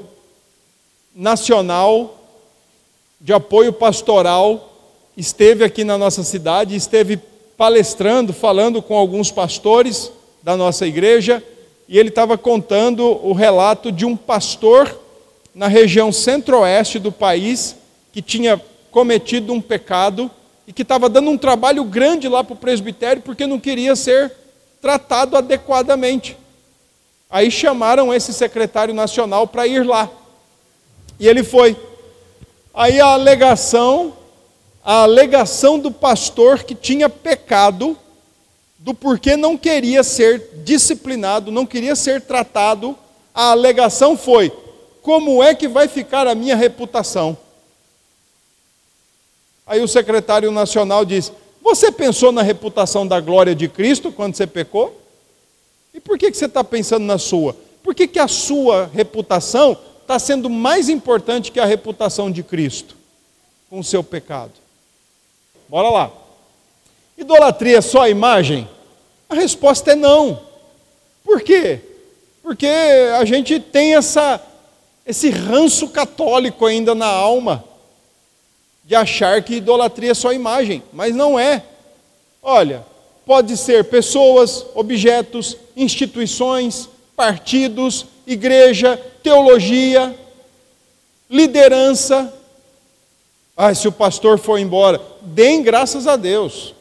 [1.16, 2.20] nacional
[3.20, 4.78] de apoio pastoral
[5.18, 7.18] esteve aqui na nossa cidade, esteve
[7.58, 10.12] palestrando, falando com alguns pastores
[10.44, 11.44] da nossa igreja,
[11.90, 15.07] e ele estava contando o relato de um pastor
[15.58, 17.76] na região centro-oeste do país
[18.14, 20.30] que tinha cometido um pecado
[20.68, 24.32] e que estava dando um trabalho grande lá para o presbitério porque não queria ser
[24.80, 26.38] tratado adequadamente.
[27.28, 30.08] Aí chamaram esse secretário nacional para ir lá.
[31.20, 31.76] E ele foi.
[32.72, 34.14] Aí a alegação,
[34.86, 37.98] a alegação do pastor que tinha pecado,
[38.78, 42.96] do porquê não queria ser disciplinado, não queria ser tratado,
[43.34, 44.54] a alegação foi:
[45.08, 47.38] como é que vai ficar a minha reputação?
[49.66, 54.46] Aí o secretário nacional diz: Você pensou na reputação da glória de Cristo quando você
[54.46, 55.02] pecou?
[55.94, 57.56] E por que, que você está pensando na sua?
[57.82, 62.94] Por que, que a sua reputação está sendo mais importante que a reputação de Cristo
[63.70, 64.52] com o seu pecado?
[65.70, 66.12] Bora lá.
[67.18, 68.68] Idolatria é só a imagem?
[69.30, 70.42] A resposta é não.
[71.24, 71.80] Por quê?
[72.44, 72.68] Porque
[73.18, 74.42] a gente tem essa,
[75.08, 77.64] esse ranço católico ainda na alma
[78.84, 81.64] de achar que idolatria é só imagem, mas não é.
[82.44, 82.86] Olha,
[83.26, 90.14] pode ser pessoas, objetos, instituições, partidos, igreja, teologia,
[91.30, 92.34] liderança.
[93.56, 96.76] Ah, se o pastor for embora, deem graças a Deus.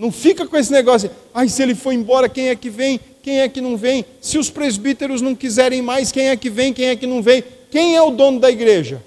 [0.00, 2.98] Não fica com esse negócio, ai, se ele for embora, quem é que vem?
[3.22, 4.02] Quem é que não vem?
[4.18, 6.72] Se os presbíteros não quiserem mais, quem é que vem?
[6.72, 7.44] Quem é que não vem?
[7.70, 9.04] Quem é o dono da igreja?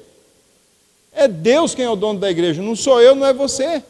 [1.12, 3.82] É Deus quem é o dono da igreja, não sou eu, não é você.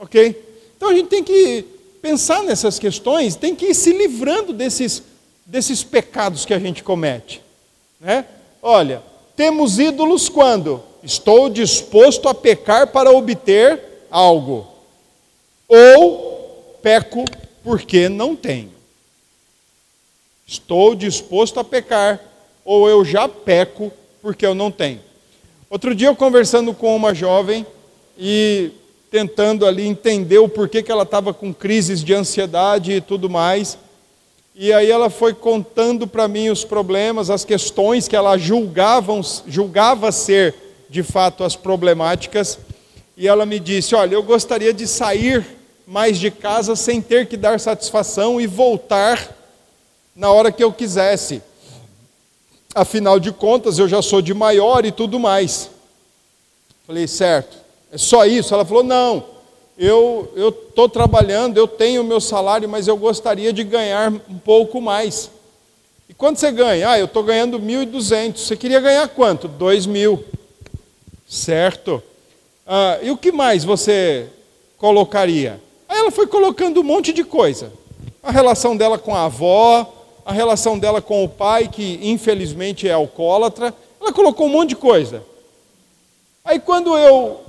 [0.00, 0.44] Ok?
[0.76, 1.64] Então a gente tem que
[2.02, 5.00] pensar nessas questões, tem que ir se livrando desses,
[5.46, 7.40] desses pecados que a gente comete.
[8.00, 8.24] Né?
[8.60, 9.00] Olha,
[9.36, 13.80] temos ídolos quando estou disposto a pecar para obter
[14.10, 14.74] algo,
[15.68, 17.24] ou peco
[17.62, 18.70] porque não tenho.
[20.46, 22.20] Estou disposto a pecar,
[22.64, 25.00] ou eu já peco porque eu não tenho.
[25.68, 27.66] Outro dia eu conversando com uma jovem
[28.16, 28.70] e
[29.10, 33.76] tentando ali entender o porquê que ela estava com crises de ansiedade e tudo mais.
[34.54, 40.12] E aí ela foi contando para mim os problemas, as questões que ela julgavam, julgava
[40.12, 40.54] ser
[40.88, 42.58] de fato as problemáticas.
[43.16, 45.44] E ela me disse: Olha, eu gostaria de sair
[45.86, 49.34] mais de casa sem ter que dar satisfação e voltar
[50.14, 51.42] na hora que eu quisesse
[52.76, 55.70] afinal de contas eu já sou de maior e tudo mais.
[56.86, 57.56] Falei, certo,
[57.90, 58.52] é só isso?
[58.52, 59.24] Ela falou, não,
[59.78, 64.78] eu estou trabalhando, eu tenho o meu salário, mas eu gostaria de ganhar um pouco
[64.78, 65.30] mais.
[66.06, 66.90] E quanto você ganha?
[66.90, 68.36] Ah, eu estou ganhando 1.200.
[68.36, 69.48] Você queria ganhar quanto?
[69.48, 70.22] 2.000.
[71.26, 72.02] Certo.
[72.66, 74.26] Ah, e o que mais você
[74.76, 75.60] colocaria?
[75.88, 77.72] Aí ela foi colocando um monte de coisa.
[78.22, 79.92] A relação dela com a avó,
[80.24, 83.72] a relação dela com o pai, que infelizmente é alcoólatra.
[84.00, 85.22] Ela colocou um monte de coisa.
[86.44, 87.40] Aí quando eu,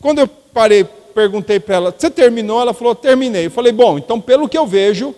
[0.00, 2.60] quando eu parei, perguntei para ela, você terminou?
[2.60, 3.46] Ela falou, terminei.
[3.46, 5.14] Eu falei, bom, então pelo que eu vejo,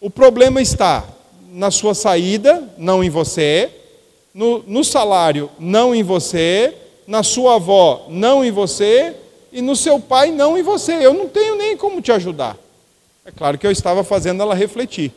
[0.00, 1.04] o problema está
[1.50, 3.70] na sua saída, não em você,
[4.32, 6.74] no, no salário, não em você,
[7.06, 9.16] na sua avó, não em você,
[9.52, 10.92] e no seu pai, não em você.
[11.04, 12.56] Eu não tenho nem como te ajudar.
[13.24, 15.12] É claro que eu estava fazendo ela refletir.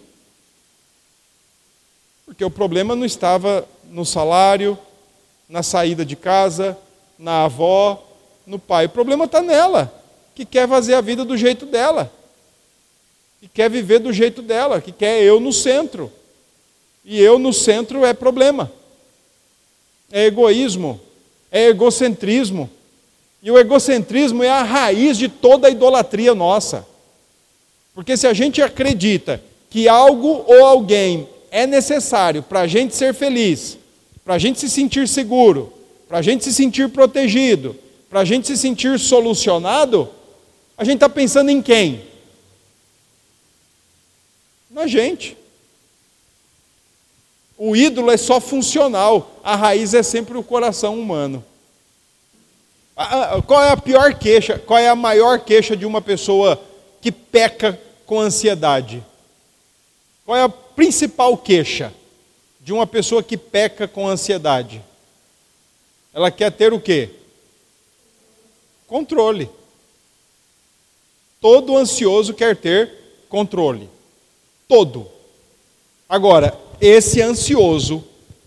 [2.25, 4.77] Porque o problema não estava no salário,
[5.47, 6.77] na saída de casa,
[7.19, 8.01] na avó,
[8.47, 8.85] no pai.
[8.85, 9.93] O problema está nela,
[10.33, 12.11] que quer fazer a vida do jeito dela,
[13.39, 16.11] que quer viver do jeito dela, que quer eu no centro.
[17.03, 18.71] E eu no centro é problema,
[20.11, 21.01] é egoísmo,
[21.51, 22.69] é egocentrismo.
[23.41, 26.85] E o egocentrismo é a raiz de toda a idolatria nossa.
[27.93, 33.13] Porque se a gente acredita que algo ou alguém é necessário para a gente ser
[33.13, 33.77] feliz,
[34.23, 35.73] para a gente se sentir seguro,
[36.07, 37.75] para a gente se sentir protegido,
[38.09, 40.09] para a gente se sentir solucionado,
[40.77, 42.01] a gente está pensando em quem?
[44.69, 45.37] Na gente.
[47.57, 51.43] O ídolo é só funcional, a raiz é sempre o coração humano.
[53.45, 54.59] Qual é a pior queixa?
[54.59, 56.61] Qual é a maior queixa de uma pessoa
[57.01, 59.03] que peca com ansiedade?
[60.25, 61.93] Qual é a principal queixa
[62.59, 64.81] de uma pessoa que peca com ansiedade?
[66.13, 67.09] Ela quer ter o quê?
[68.87, 69.49] Controle.
[71.39, 72.91] Todo ansioso quer ter
[73.27, 73.89] controle.
[74.67, 75.09] Todo.
[76.07, 78.03] Agora, esse ansioso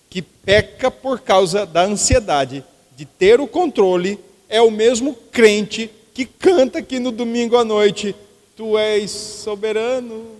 [0.08, 2.62] que peca por causa da ansiedade
[2.96, 8.14] de ter o controle é o mesmo crente que canta aqui no domingo à noite:
[8.56, 10.36] Tu és soberano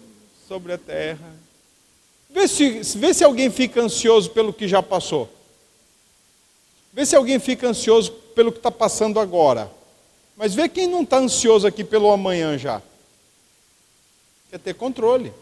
[0.46, 1.34] sobre a terra.
[2.30, 5.28] Vê se, vê se alguém fica ansioso pelo que já passou.
[6.92, 9.70] Vê se alguém fica ansioso pelo que está passando agora.
[10.36, 12.82] Mas vê quem não está ansioso aqui pelo amanhã já.
[14.50, 15.32] Quer ter controle.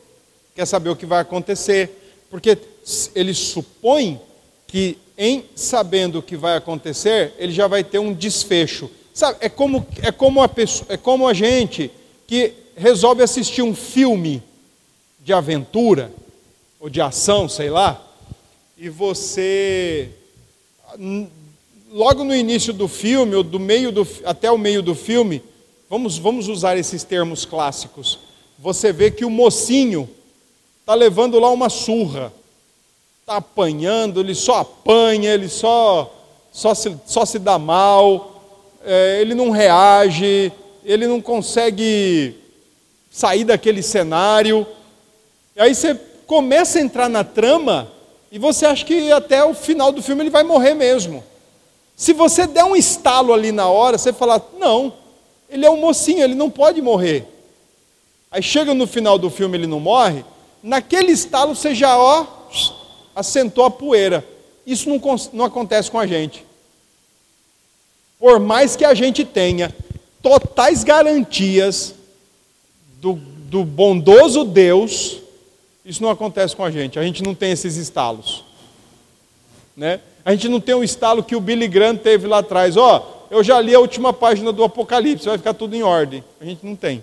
[0.55, 1.91] Quer saber o que vai acontecer.
[2.31, 2.59] Porque
[3.15, 4.21] ele supõe
[4.67, 8.91] que, em sabendo o que vai acontecer, ele já vai ter um desfecho.
[9.13, 11.91] Sabe, é como, é como, a, pessoa, é como a gente
[12.27, 14.43] que resolve assistir um filme
[15.21, 16.13] de aventura
[16.81, 18.03] ou de ação, sei lá,
[18.77, 20.09] e você
[21.93, 25.43] logo no início do filme, ou do meio do, até o meio do filme,
[25.89, 28.19] vamos, vamos usar esses termos clássicos.
[28.59, 30.09] Você vê que o mocinho
[30.81, 32.33] está levando lá uma surra,
[33.23, 36.13] está apanhando, ele só apanha, ele só,
[36.51, 38.43] só, se, só se dá mal,
[38.85, 40.53] é, ele não reage,
[40.85, 42.37] ele não consegue
[43.13, 44.67] sair daquele cenário.
[45.55, 45.95] E aí você
[46.27, 47.93] começa a entrar na trama
[48.33, 51.23] e você acha que até o final do filme ele vai morrer mesmo.
[51.95, 54.93] Se você der um estalo ali na hora, você fala: não,
[55.49, 57.25] ele é um mocinho, ele não pode morrer.
[58.33, 60.25] Aí chega no final do filme ele não morre,
[60.61, 62.42] naquele estalo você já, ó,
[63.15, 64.27] assentou a poeira.
[64.67, 65.01] Isso não,
[65.33, 66.45] não acontece com a gente.
[68.19, 69.75] Por mais que a gente tenha
[70.23, 71.95] totais garantias
[73.01, 75.19] do, do bondoso Deus,
[75.85, 76.99] isso não acontece com a gente.
[76.99, 78.45] A gente não tem esses estalos.
[79.77, 80.01] Né?
[80.25, 82.77] A gente não tem o estalo que o Billy Graham teve lá atrás.
[82.77, 86.23] Ó, oh, eu já li a última página do Apocalipse, vai ficar tudo em ordem.
[86.41, 87.03] A gente não tem.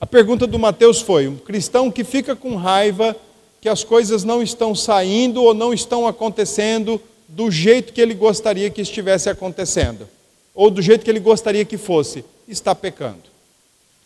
[0.00, 3.16] A pergunta do Mateus foi: um cristão que fica com raiva
[3.62, 8.68] que as coisas não estão saindo ou não estão acontecendo do jeito que ele gostaria
[8.68, 10.08] que estivesse acontecendo,
[10.52, 13.22] ou do jeito que ele gostaria que fosse, está pecando.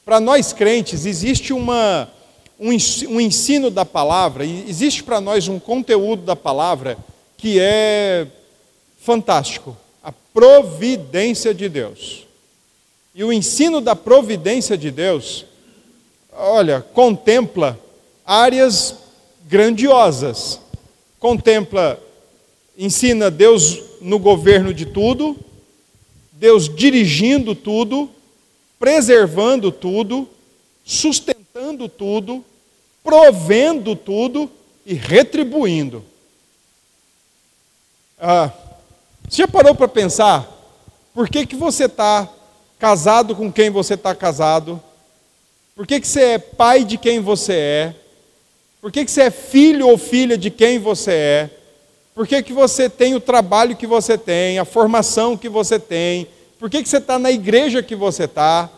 [0.05, 2.07] Para nós crentes, existe uma,
[2.61, 6.99] um ensino da palavra, existe para nós um conteúdo da palavra
[7.39, 8.27] que é
[9.01, 12.27] fantástico: a providência de Deus.
[13.15, 15.47] E o ensino da providência de Deus,
[16.31, 17.81] olha, contempla
[18.27, 19.06] áreas
[19.47, 20.61] grandiosas.
[21.19, 22.01] Contempla,
[22.77, 25.37] ensina Deus no governo de tudo,
[26.33, 28.11] Deus dirigindo tudo,
[28.79, 30.29] preservando tudo,
[30.85, 32.45] sustentando tudo,
[33.03, 34.51] provendo tudo
[34.85, 36.05] e retribuindo.
[38.19, 38.53] Ah,
[39.29, 40.53] você já parou para pensar
[41.15, 42.29] por que, que você está
[42.79, 44.83] casado com quem você está casado?
[45.75, 47.95] Por que, que você é pai de quem você é?
[48.87, 51.51] Por que, que você é filho ou filha de quem você é?
[52.15, 56.29] Por que, que você tem o trabalho que você tem, a formação que você tem?
[56.57, 58.71] Por que, que você está na igreja que você está?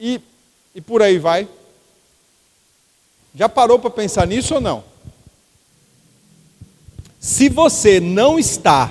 [0.00, 0.22] E,
[0.74, 1.46] e por aí vai.
[3.34, 4.82] Já parou para pensar nisso ou não?
[7.20, 8.90] Se você não está,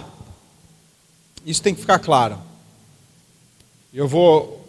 [1.43, 2.37] isso tem que ficar claro.
[3.91, 4.63] Eu vou,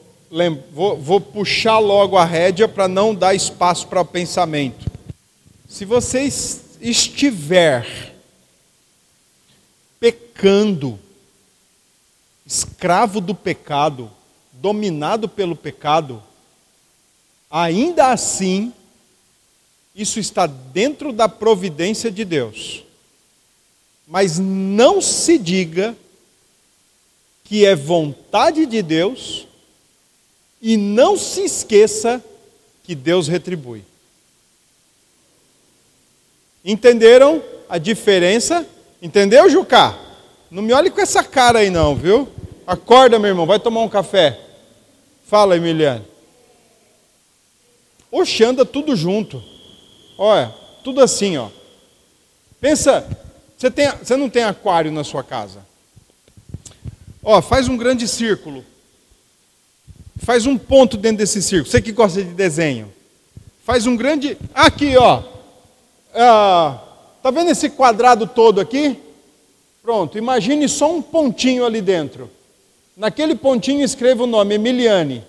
[0.73, 4.86] vou, vou puxar logo a rédea para não dar espaço para o pensamento.
[5.69, 6.29] Se você
[6.81, 8.15] estiver
[9.99, 10.99] pecando,
[12.47, 14.11] escravo do pecado,
[14.53, 16.23] dominado pelo pecado,
[17.51, 18.73] ainda assim,
[19.95, 22.85] isso está dentro da providência de Deus.
[24.07, 25.97] Mas não se diga
[27.43, 29.49] que é vontade de Deus
[30.63, 32.25] e não se esqueça
[32.85, 33.83] que Deus retribui.
[36.67, 38.67] Entenderam a diferença?
[39.01, 39.97] Entendeu, Jucá?
[40.51, 42.29] Não me olhe com essa cara aí não, viu?
[42.67, 44.41] Acorda, meu irmão, vai tomar um café.
[45.25, 46.05] Fala, Emiliano.
[48.11, 49.41] Oxe, anda tudo junto.
[50.19, 50.53] Olha,
[50.83, 51.51] tudo assim, ó.
[52.61, 53.07] Pensa,
[53.57, 55.65] você, tem, você não tem aquário na sua casa?
[57.23, 58.65] Ó, faz um grande círculo.
[60.19, 61.71] Faz um ponto dentro desse círculo.
[61.71, 62.93] Você que gosta de desenho.
[63.65, 64.37] Faz um grande.
[64.53, 65.36] Aqui, ó.
[66.17, 66.79] Ah,
[67.23, 68.99] tá vendo esse quadrado todo aqui?
[69.83, 72.31] Pronto, imagine só um pontinho ali dentro.
[72.97, 75.23] Naquele pontinho escreva o nome Emiliane.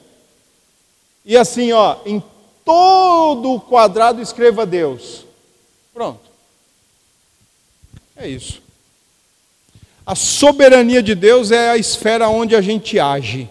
[1.25, 2.23] E assim, ó, em
[2.63, 5.25] todo o quadrado escreva Deus.
[5.93, 6.21] Pronto.
[8.15, 8.61] É isso.
[10.05, 13.49] A soberania de Deus é a esfera onde a gente age.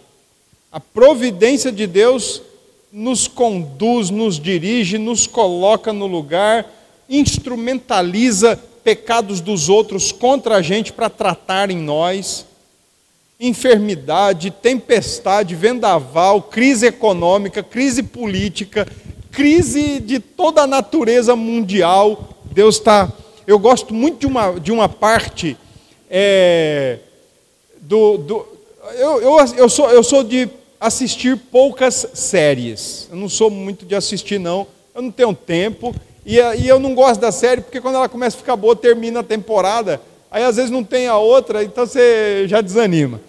[0.73, 2.41] A providência de Deus
[2.91, 6.67] nos conduz, nos dirige, nos coloca no lugar,
[7.09, 12.47] instrumentaliza pecados dos outros contra a gente para tratar em nós.
[13.39, 18.87] Enfermidade, tempestade, vendaval, crise econômica, crise política,
[19.31, 22.29] crise de toda a natureza mundial.
[22.45, 23.13] Deus está.
[23.47, 25.57] Eu gosto muito de uma, de uma parte
[26.11, 26.99] é,
[27.81, 28.17] do.
[28.19, 28.47] do
[28.95, 30.49] eu, eu, eu, sou, eu sou de
[30.81, 33.09] assistir poucas séries.
[33.11, 34.67] Eu não sou muito de assistir, não.
[34.95, 35.95] Eu não tenho tempo.
[36.27, 39.21] E, e eu não gosto da série, porque quando ela começa a ficar boa, termina
[39.21, 40.01] a temporada.
[40.31, 43.21] Aí às vezes não tem a outra, então você já desanima.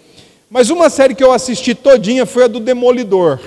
[0.50, 3.38] Mas uma série que eu assisti todinha foi a do Demolidor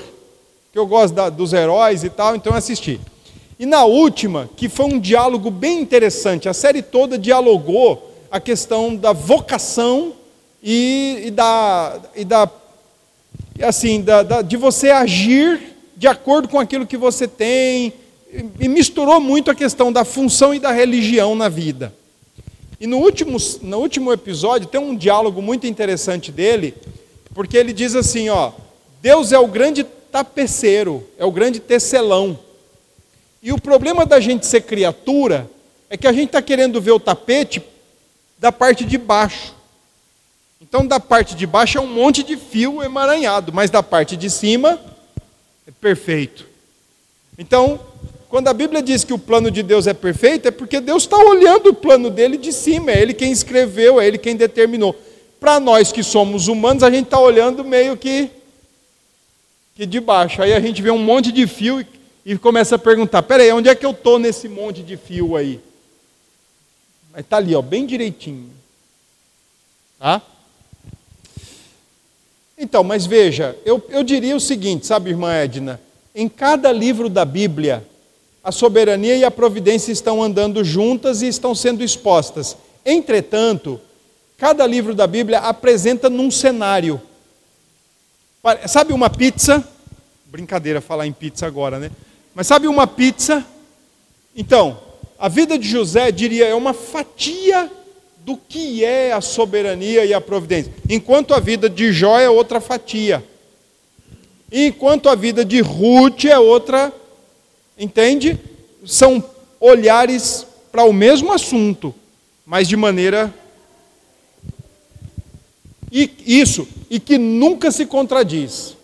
[0.72, 2.99] que eu gosto da, dos heróis e tal, então eu assisti.
[3.60, 8.95] E na última, que foi um diálogo bem interessante, a série toda dialogou a questão
[8.95, 10.14] da vocação
[10.64, 12.49] e, e da, e da
[13.62, 17.93] assim, da, da, de você agir de acordo com aquilo que você tem,
[18.60, 21.94] e misturou muito a questão da função e da religião na vida.
[22.80, 26.74] E no último, no último episódio tem um diálogo muito interessante dele,
[27.34, 28.54] porque ele diz assim, ó,
[29.02, 32.40] Deus é o grande tapeceiro, é o grande tecelão.
[33.44, 35.50] E o problema da gente ser criatura
[35.90, 37.62] é que a gente está querendo ver o tapete
[38.40, 39.54] da parte de baixo.
[40.62, 44.30] Então, da parte de baixo é um monte de fio emaranhado, mas da parte de
[44.30, 44.80] cima
[45.68, 46.48] é perfeito.
[47.38, 47.80] Então,
[48.32, 51.18] quando a Bíblia diz que o plano de Deus é perfeito, é porque Deus está
[51.18, 54.96] olhando o plano dele de cima, é Ele quem escreveu, é Ele quem determinou.
[55.38, 58.32] Para nós que somos humanos, a gente está olhando meio que
[59.76, 60.42] que de baixo.
[60.42, 61.88] Aí a gente vê um monte de fio e,
[62.26, 65.60] e começa a perguntar: peraí, onde é que eu estou nesse monte de fio aí?
[67.12, 68.50] Mas está ali, ó, bem direitinho.
[70.00, 70.22] Tá?
[72.58, 75.82] Então, mas veja, eu, eu diria o seguinte, sabe, irmã Edna?
[76.16, 77.86] Em cada livro da Bíblia,
[78.44, 82.58] a soberania e a providência estão andando juntas e estão sendo expostas.
[82.86, 83.80] Entretanto,
[84.38, 87.00] cada livro da Bíblia apresenta num cenário.
[88.68, 89.68] Sabe uma pizza?
[90.26, 91.92] Brincadeira falar em pizza agora, né?
[92.34, 93.46] Mas sabe uma pizza?
[94.36, 94.80] Então,
[95.20, 97.70] a vida de José, diria, é uma fatia
[98.26, 100.74] do que é a soberania e a providência.
[100.89, 103.24] Enquanto a vida de Jó é outra fatia.
[104.52, 106.94] Enquanto a vida de Ruth é outra,
[107.78, 108.40] entende?
[108.86, 109.24] São
[109.60, 111.94] olhares para o mesmo assunto,
[112.46, 113.34] mas de maneira
[115.92, 118.78] e isso, e que nunca se contradiz.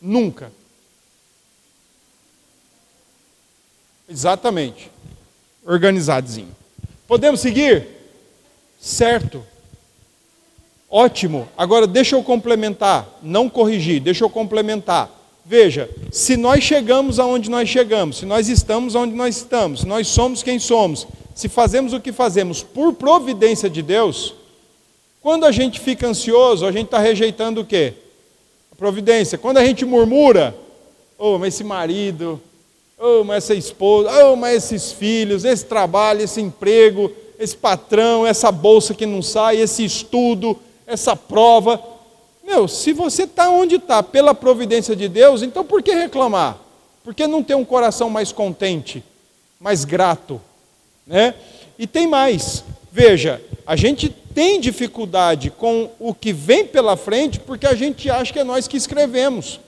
[0.00, 0.50] Nunca.
[4.08, 4.90] Exatamente.
[5.66, 6.54] Organizadinho.
[7.06, 7.86] Podemos seguir?
[8.80, 9.44] Certo.
[10.88, 11.48] Ótimo.
[11.56, 15.10] Agora deixa eu complementar, não corrigir, deixa eu complementar.
[15.44, 20.08] Veja, se nós chegamos aonde nós chegamos, se nós estamos onde nós estamos, se nós
[20.08, 24.34] somos quem somos, se fazemos o que fazemos por providência de Deus,
[25.20, 27.92] quando a gente fica ansioso, a gente está rejeitando o quê?
[28.72, 29.36] A providência.
[29.36, 30.56] Quando a gente murmura,
[31.18, 32.40] oh, mas esse marido,
[32.98, 38.50] oh, mas essa esposa, oh, mas esses filhos, esse trabalho, esse emprego, esse patrão, essa
[38.50, 41.93] bolsa que não sai, esse estudo, essa prova.
[42.44, 46.58] Meu, se você está onde está pela providência de Deus, então por que reclamar?
[47.02, 49.02] Por que não ter um coração mais contente,
[49.58, 50.38] mais grato?
[51.06, 51.34] Né?
[51.78, 52.62] E tem mais.
[52.92, 58.30] Veja, a gente tem dificuldade com o que vem pela frente porque a gente acha
[58.30, 59.58] que é nós que escrevemos.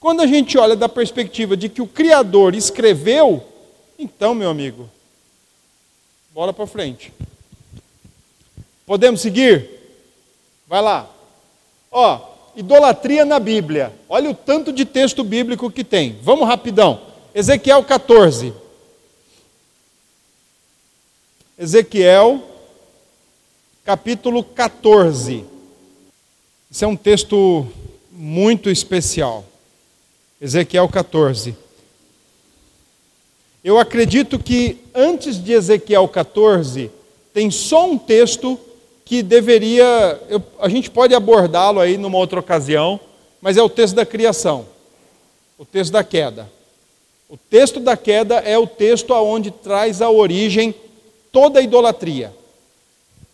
[0.00, 3.44] Quando a gente olha da perspectiva de que o Criador escreveu,
[3.96, 4.90] então, meu amigo,
[6.34, 7.12] bola para frente.
[8.84, 9.68] Podemos seguir?
[10.66, 11.17] Vai lá.
[11.90, 12.20] Ó,
[12.56, 13.92] idolatria na Bíblia.
[14.08, 16.18] Olha o tanto de texto bíblico que tem.
[16.22, 17.00] Vamos rapidão.
[17.34, 18.52] Ezequiel 14.
[21.58, 22.42] Ezequiel,
[23.84, 25.44] capítulo 14.
[26.70, 27.66] Esse é um texto
[28.12, 29.44] muito especial.
[30.40, 31.56] Ezequiel 14.
[33.64, 36.90] Eu acredito que antes de Ezequiel 14,
[37.34, 38.58] tem só um texto
[39.08, 43.00] que deveria, eu, a gente pode abordá-lo aí numa outra ocasião,
[43.40, 44.66] mas é o texto da criação,
[45.58, 46.46] o texto da queda.
[47.26, 50.74] O texto da queda é o texto aonde traz a origem
[51.32, 52.34] toda a idolatria.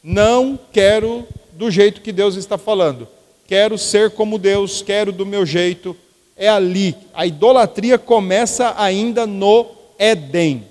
[0.00, 3.08] Não quero do jeito que Deus está falando.
[3.48, 5.96] Quero ser como Deus, quero do meu jeito.
[6.36, 6.94] É ali.
[7.12, 9.66] A idolatria começa ainda no
[9.98, 10.68] Éden.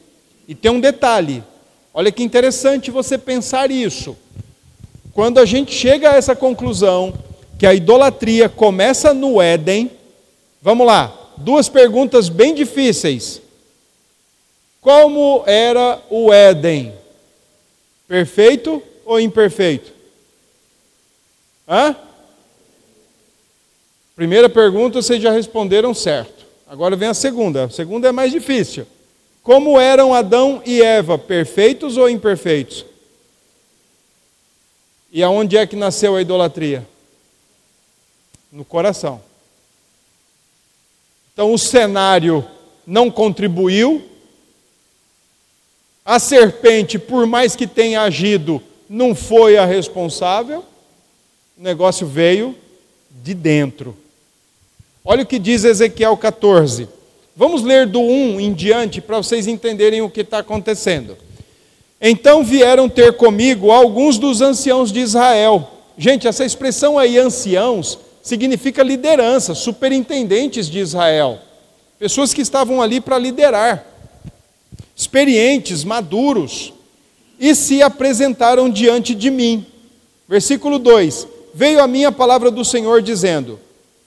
[0.47, 1.43] E tem um detalhe.
[1.93, 4.16] Olha que interessante você pensar isso.
[5.14, 7.14] Quando a gente chega a essa conclusão
[7.59, 9.91] que a idolatria começa no Éden,
[10.61, 13.41] vamos lá, duas perguntas bem difíceis.
[14.82, 16.93] Como era o Éden?
[18.07, 19.93] Perfeito ou imperfeito?
[21.68, 21.95] Hã?
[24.16, 26.45] Primeira pergunta vocês já responderam certo.
[26.68, 27.66] Agora vem a segunda.
[27.66, 28.86] A segunda é mais difícil.
[29.43, 32.86] Como eram Adão e Eva, perfeitos ou imperfeitos?
[35.14, 36.84] E aonde é que nasceu a idolatria?
[38.51, 39.22] No coração.
[41.32, 42.43] Então o cenário
[42.86, 44.09] não contribuiu.
[46.03, 50.66] A serpente, por mais que tenha agido, não foi a responsável.
[51.55, 52.55] O negócio veio
[53.09, 53.95] de dentro.
[55.05, 56.89] Olha o que diz Ezequiel 14.
[57.36, 61.16] Vamos ler do 1 em diante para vocês entenderem o que está acontecendo.
[62.06, 65.72] Então vieram ter comigo alguns dos anciãos de Israel.
[65.97, 71.39] Gente, essa expressão aí, anciãos, significa liderança, superintendentes de Israel.
[71.97, 73.88] Pessoas que estavam ali para liderar,
[74.93, 76.74] experientes, maduros,
[77.39, 79.66] e se apresentaram diante de mim.
[80.28, 83.58] Versículo 2: Veio a minha palavra do Senhor dizendo: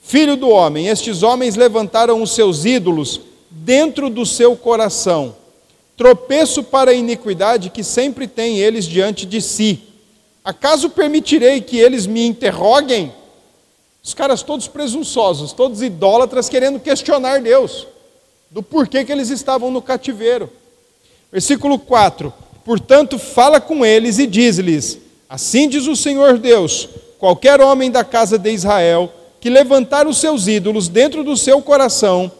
[0.03, 5.33] Filho do homem, estes homens levantaram os seus ídolos dentro do seu coração
[5.97, 9.81] tropeço para a iniquidade que sempre têm eles diante de si.
[10.45, 13.11] Acaso permitirei que eles me interroguem?
[14.03, 17.87] Os caras todos presunçosos, todos idólatras, querendo questionar Deus,
[18.49, 20.49] do porquê que eles estavam no cativeiro.
[21.31, 22.31] Versículo 4:
[22.63, 26.87] Portanto, fala com eles e diz-lhes: Assim diz o Senhor Deus:
[27.17, 32.31] qualquer homem da casa de Israel que levantar os seus ídolos dentro do seu coração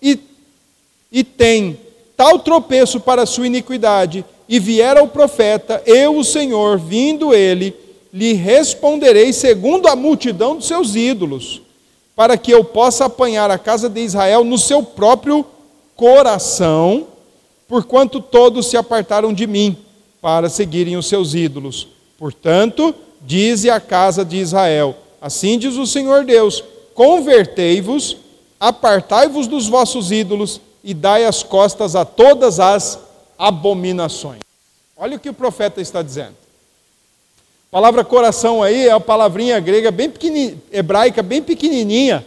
[0.00, 0.18] e,
[1.10, 1.78] e tem
[2.16, 7.74] tal tropeço para a sua iniquidade, e vier ao profeta, eu, o Senhor, vindo ele,
[8.12, 11.62] lhe responderei segundo a multidão dos seus ídolos,
[12.14, 15.46] para que eu possa apanhar a casa de Israel no seu próprio
[15.96, 17.06] coração,
[17.66, 19.76] porquanto todos se apartaram de mim
[20.20, 21.88] para seguirem os seus ídolos.
[22.18, 28.18] Portanto, dize a casa de Israel: Assim diz o Senhor Deus: Convertei-vos,
[28.60, 32.98] apartai-vos dos vossos ídolos e dai as costas a todas as
[33.38, 34.40] abominações.
[34.96, 36.34] Olha o que o profeta está dizendo.
[37.68, 42.24] A palavra coração aí é uma palavrinha grega bem pequenininha, hebraica bem pequenininha,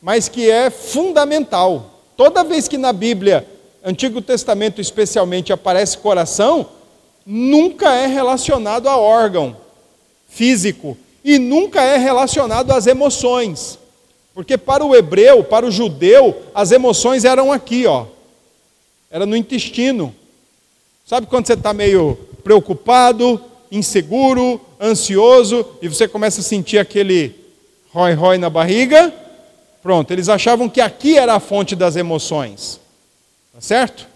[0.00, 1.90] mas que é fundamental.
[2.16, 3.46] Toda vez que na Bíblia,
[3.84, 6.66] Antigo Testamento especialmente, aparece coração,
[7.24, 9.56] nunca é relacionado a órgão
[10.28, 13.78] físico e nunca é relacionado às emoções.
[14.38, 18.06] Porque para o hebreu, para o judeu, as emoções eram aqui, ó.
[19.10, 20.14] Era no intestino.
[21.04, 27.34] Sabe quando você está meio preocupado, inseguro, ansioso, e você começa a sentir aquele
[27.92, 29.12] rói-rói na barriga?
[29.82, 32.78] Pronto, eles achavam que aqui era a fonte das emoções.
[33.52, 34.06] Tá certo?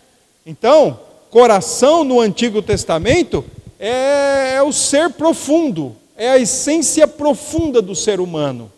[0.47, 1.01] Então,
[1.33, 3.45] coração no Antigo Testamento
[3.77, 8.71] é, é o ser profundo, é a essência profunda do ser humano.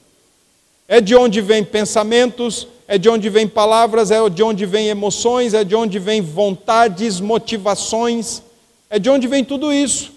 [0.86, 5.54] É de onde vem pensamentos, é de onde vem palavras, é de onde vem emoções,
[5.54, 8.42] é de onde vem vontades, motivações,
[8.90, 10.12] é de onde vem tudo isso.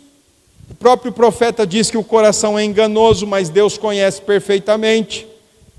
[0.70, 5.26] O próprio profeta diz que o coração é enganoso, mas Deus conhece perfeitamente.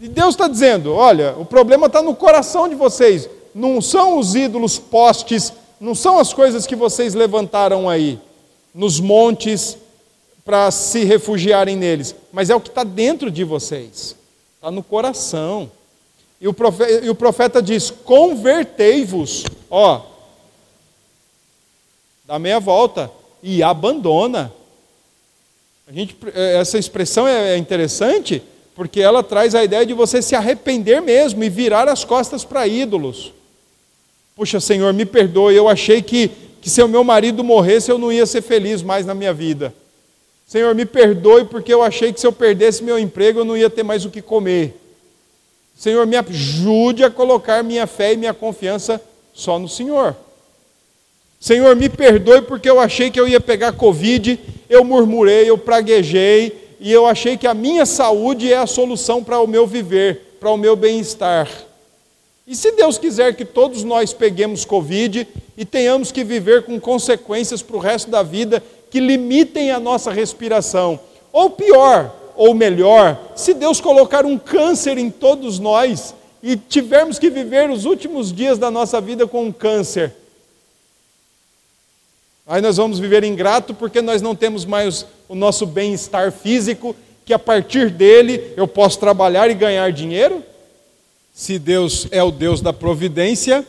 [0.01, 4.35] E Deus está dizendo: olha, o problema está no coração de vocês, não são os
[4.35, 8.19] ídolos postes, não são as coisas que vocês levantaram aí,
[8.75, 9.77] nos montes,
[10.45, 14.17] para se refugiarem neles, mas é o que está dentro de vocês.
[14.69, 15.71] Está no coração.
[16.39, 19.45] E o profeta, e o profeta diz: convertei-vos.
[19.71, 20.03] Ó,
[22.27, 23.11] dá meia volta
[23.43, 24.53] e abandona.
[25.87, 28.43] A gente, é, essa expressão é, é interessante,
[28.75, 32.67] porque ela traz a ideia de você se arrepender mesmo e virar as costas para
[32.67, 33.33] ídolos.
[34.37, 38.13] Puxa, Senhor, me perdoe, eu achei que, que se o meu marido morresse eu não
[38.13, 39.73] ia ser feliz mais na minha vida.
[40.49, 43.69] Senhor, me perdoe porque eu achei que se eu perdesse meu emprego eu não ia
[43.69, 44.75] ter mais o que comer.
[45.77, 48.99] Senhor, me ajude a colocar minha fé e minha confiança
[49.35, 50.17] só no Senhor.
[51.39, 54.41] Senhor, me perdoe porque eu achei que eu ia pegar Covid,
[54.71, 59.39] eu murmurei, eu praguejei, e eu achei que a minha saúde é a solução para
[59.41, 61.47] o meu viver, para o meu bem-estar.
[62.47, 65.29] E se Deus quiser que todos nós peguemos Covid
[65.59, 70.11] e tenhamos que viver com consequências para o resto da vida que limitem a nossa
[70.11, 70.99] respiração,
[71.33, 77.31] ou pior, ou melhor, se Deus colocar um câncer em todos nós e tivermos que
[77.31, 80.15] viver os últimos dias da nossa vida com um câncer,
[82.51, 87.35] Aí nós vamos viver ingrato porque nós não temos mais o nosso bem-estar físico, que
[87.35, 90.43] a partir dele eu posso trabalhar e ganhar dinheiro.
[91.35, 93.67] Se Deus é o Deus da providência,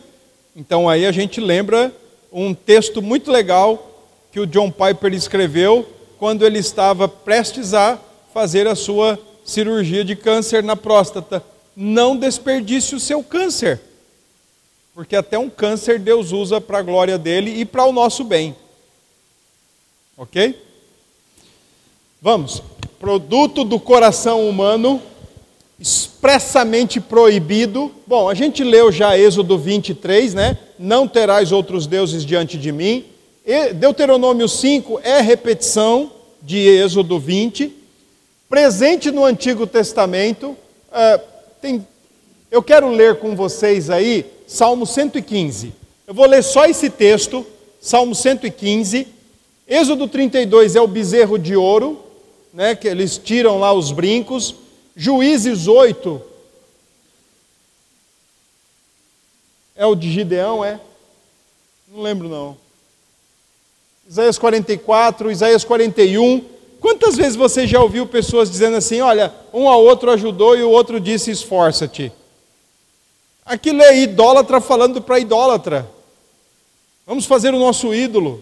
[0.56, 1.94] então aí a gente lembra
[2.32, 3.89] um texto muito legal
[4.32, 8.00] que o John Piper escreveu quando ele estava prestes a
[8.34, 11.44] fazer a sua cirurgia de câncer na próstata.
[11.76, 13.80] Não desperdice o seu câncer,
[14.94, 18.56] porque até um câncer Deus usa para a glória dele e para o nosso bem.
[20.18, 20.62] Ok?
[22.22, 22.62] Vamos.
[23.00, 25.02] Produto do coração humano,
[25.80, 27.90] expressamente proibido.
[28.06, 30.58] Bom, a gente leu já Êxodo 23, né?
[30.78, 33.06] Não terás outros deuses diante de mim.
[33.74, 37.74] Deuteronômio 5 é repetição de Êxodo 20.
[38.48, 40.50] Presente no Antigo Testamento.
[40.50, 41.22] Uh,
[41.62, 41.88] tem,
[42.52, 45.74] eu quero ler com vocês aí Salmo 115.
[46.08, 47.46] Eu vou ler só esse texto,
[47.82, 49.20] Salmo 115
[49.70, 52.04] Êxodo 32 é o bezerro de ouro,
[52.52, 54.56] né, que eles tiram lá os brincos.
[54.96, 56.20] Juízes 8
[59.76, 60.80] é o de Gideão, é?
[61.88, 62.58] Não lembro não.
[64.10, 66.44] Isaías 44, Isaías 41.
[66.80, 70.72] Quantas vezes você já ouviu pessoas dizendo assim: olha, um ao outro ajudou e o
[70.72, 72.12] outro disse esforça-te?
[73.46, 75.88] Aquilo é idólatra falando para idólatra.
[77.06, 78.42] Vamos fazer o nosso ídolo.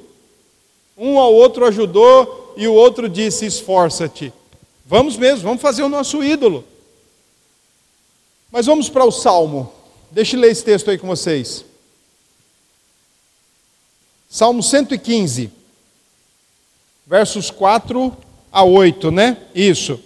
[0.97, 4.31] Um ao outro ajudou e o outro disse: esforça-te.
[4.85, 6.63] Vamos mesmo, vamos fazer o nosso ídolo.
[8.49, 9.69] Mas vamos para o Salmo.
[10.09, 11.65] Deixa eu ler esse texto aí com vocês.
[14.29, 15.56] Salmo 115,
[17.07, 18.11] versos 4
[18.51, 19.37] a 8, né?
[19.55, 19.97] Isso.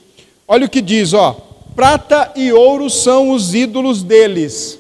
[0.48, 1.36] Olha o que diz, ó.
[1.76, 4.78] Prata e ouro são os ídolos deles,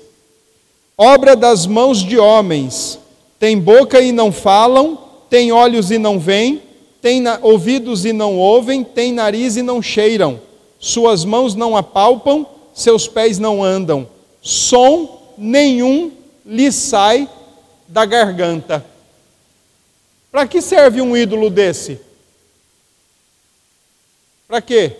[0.97, 2.99] obra das mãos de homens.
[3.39, 4.99] Tem boca e não falam,
[5.30, 6.61] tem olhos e não veem,
[7.01, 10.39] tem ouvidos e não ouvem, tem nariz e não cheiram,
[10.80, 14.07] suas mãos não apalpam, seus pés não andam,
[14.41, 16.11] som nenhum
[16.45, 17.28] lhe sai
[17.88, 18.86] da garganta.
[20.32, 22.11] Para que serve um ídolo desse?
[24.51, 24.91] Para quê?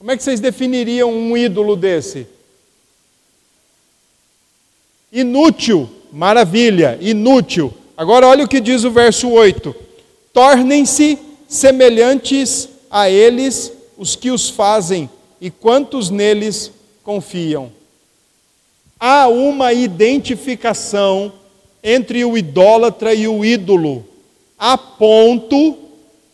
[0.00, 2.26] Como é que vocês definiriam um ídolo desse?
[5.12, 7.72] Inútil, maravilha, inútil.
[7.96, 9.72] Agora olha o que diz o verso 8:
[10.32, 15.08] Tornem-se semelhantes a eles os que os fazem
[15.40, 16.72] e quantos neles
[17.04, 17.70] confiam.
[18.98, 21.32] Há uma identificação
[21.80, 24.04] entre o idólatra e o ídolo,
[24.58, 25.83] a ponto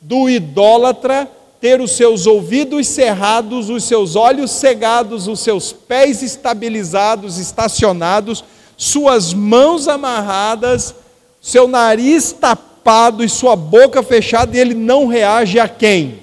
[0.00, 1.30] do idólatra
[1.60, 8.42] ter os seus ouvidos cerrados, os seus olhos cegados, os seus pés estabilizados, estacionados,
[8.76, 10.94] suas mãos amarradas
[11.40, 16.22] seu nariz tapado e sua boca fechada, e ele não reage a quem?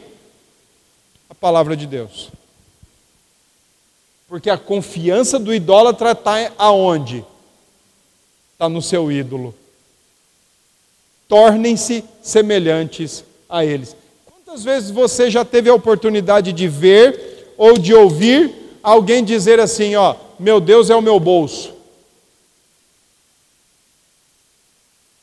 [1.29, 2.29] A palavra de Deus.
[4.27, 7.25] Porque a confiança do idólatra está aonde?
[8.53, 9.55] Está no seu ídolo.
[11.27, 13.95] Tornem-se semelhantes a eles.
[14.25, 19.95] Quantas vezes você já teve a oportunidade de ver ou de ouvir alguém dizer assim:
[19.95, 21.73] Ó, meu Deus é o meu bolso?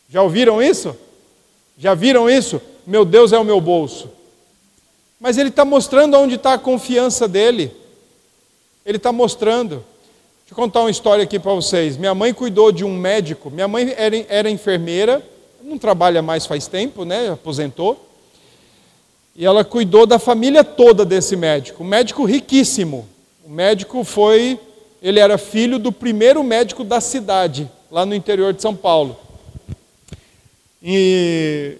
[0.08, 0.96] Já ouviram isso?
[1.76, 2.60] Já viram isso?
[2.86, 4.08] Meu Deus é o meu bolso.
[5.18, 7.74] Mas ele está mostrando onde está a confiança dele.
[8.84, 9.84] Ele está mostrando.
[10.40, 11.96] Deixa eu contar uma história aqui para vocês.
[11.96, 13.50] Minha mãe cuidou de um médico.
[13.50, 15.22] Minha mãe era, era enfermeira,
[15.62, 17.30] não trabalha mais faz tempo, né?
[17.30, 17.98] Aposentou.
[19.36, 21.82] E ela cuidou da família toda desse médico.
[21.82, 23.08] Um médico riquíssimo.
[23.44, 24.58] O médico foi,
[25.02, 29.16] ele era filho do primeiro médico da cidade, lá no interior de São Paulo.
[30.82, 31.78] E,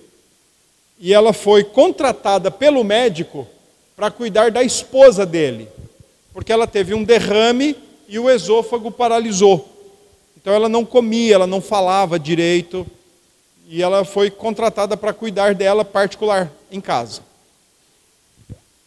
[0.98, 3.46] e ela foi contratada pelo médico
[3.94, 5.68] para cuidar da esposa dele,
[6.32, 7.76] porque ela teve um derrame
[8.08, 9.68] e o esôfago paralisou.
[10.36, 12.86] Então ela não comia, ela não falava direito,
[13.68, 17.22] e ela foi contratada para cuidar dela particular em casa.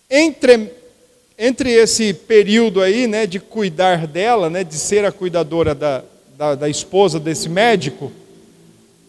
[0.09, 0.71] Entre,
[1.37, 6.03] entre esse período aí, né, de cuidar dela, né, de ser a cuidadora da,
[6.37, 8.11] da, da esposa desse médico,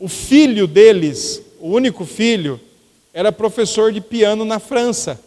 [0.00, 2.60] o filho deles, o único filho,
[3.12, 5.20] era professor de piano na França.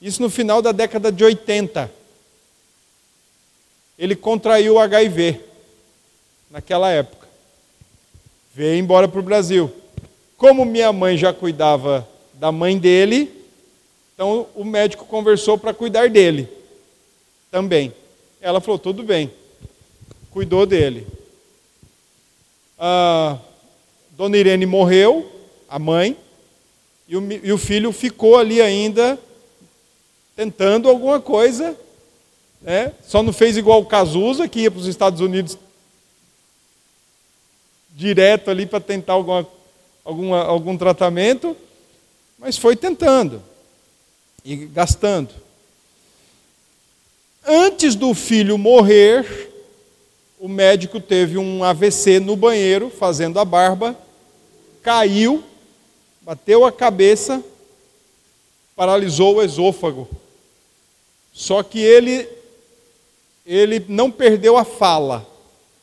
[0.00, 1.90] Isso no final da década de 80.
[3.98, 5.40] Ele contraiu HIV
[6.50, 7.28] naquela época.
[8.54, 9.72] Veio embora para o Brasil.
[10.36, 13.41] Como minha mãe já cuidava da mãe dele,
[14.22, 16.48] então o médico conversou para cuidar dele
[17.50, 17.92] também.
[18.40, 19.32] Ela falou: tudo bem.
[20.30, 21.04] Cuidou dele.
[22.78, 23.36] A
[24.12, 25.28] dona Irene morreu,
[25.68, 26.16] a mãe,
[27.08, 29.18] e o, e o filho ficou ali ainda
[30.36, 31.76] tentando alguma coisa,
[32.60, 32.92] né?
[33.04, 35.58] só não fez igual o Cazuza, que ia para os Estados Unidos
[37.90, 39.46] direto ali para tentar alguma,
[40.04, 41.56] alguma, algum tratamento,
[42.38, 43.42] mas foi tentando
[44.44, 45.30] e gastando.
[47.44, 49.50] Antes do filho morrer,
[50.38, 53.96] o médico teve um AVC no banheiro, fazendo a barba,
[54.82, 55.42] caiu,
[56.20, 57.42] bateu a cabeça,
[58.74, 60.08] paralisou o esôfago.
[61.32, 62.28] Só que ele
[63.44, 65.26] ele não perdeu a fala.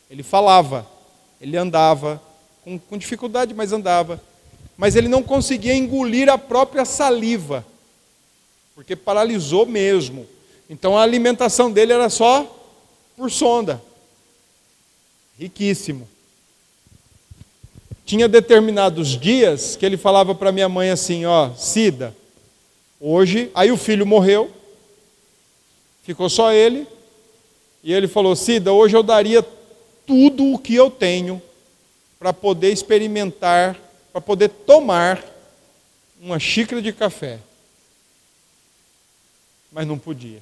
[0.09, 0.87] Ele falava,
[1.39, 2.21] ele andava
[2.63, 4.21] com, com dificuldade, mas andava.
[4.77, 7.65] Mas ele não conseguia engolir a própria saliva,
[8.79, 10.25] porque paralisou mesmo.
[10.69, 12.47] Então a alimentação dele era só
[13.17, 13.81] por sonda.
[15.37, 16.07] Riquíssimo.
[18.05, 22.15] Tinha determinados dias que ele falava para minha mãe assim: Ó, Cida,
[23.01, 23.51] hoje.
[23.53, 24.49] Aí o filho morreu,
[26.03, 26.87] ficou só ele.
[27.83, 29.45] E ele falou: Cida, hoje eu daria
[30.07, 31.41] tudo o que eu tenho
[32.17, 33.77] para poder experimentar,
[34.13, 35.21] para poder tomar
[36.21, 37.39] uma xícara de café.
[39.71, 40.41] Mas não podia.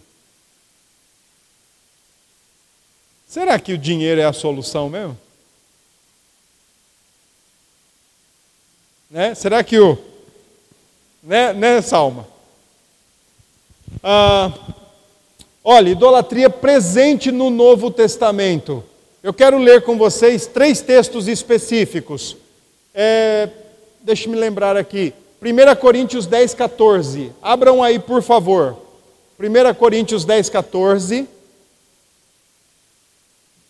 [3.28, 5.18] Será que o dinheiro é a solução mesmo?
[9.10, 9.36] Né?
[9.36, 9.98] Será que o.
[11.22, 12.28] Né, né Salma?
[14.02, 14.54] Ah,
[15.64, 18.84] olha, idolatria presente no Novo Testamento.
[19.22, 22.38] Eu quero ler com vocês três textos específicos.
[22.94, 23.50] É,
[24.08, 25.14] Deixe-me lembrar aqui.
[25.42, 27.34] 1 Coríntios 10, 14.
[27.42, 28.87] Abram aí, por favor.
[29.40, 31.28] 1 Coríntios 10, 14.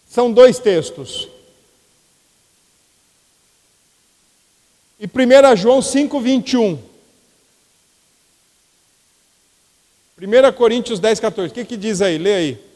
[0.10, 1.28] São dois textos.
[5.00, 6.80] E 1 João 5, 21.
[10.20, 11.52] 1 Coríntios 10, 14.
[11.52, 12.18] O que, que diz aí?
[12.18, 12.68] Lê aí.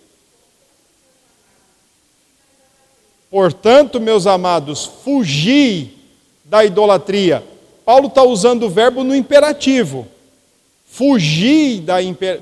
[3.31, 5.97] Portanto, meus amados, fugi
[6.43, 7.41] da idolatria.
[7.85, 10.05] Paulo está usando o verbo no imperativo.
[10.91, 11.95] Fugi da,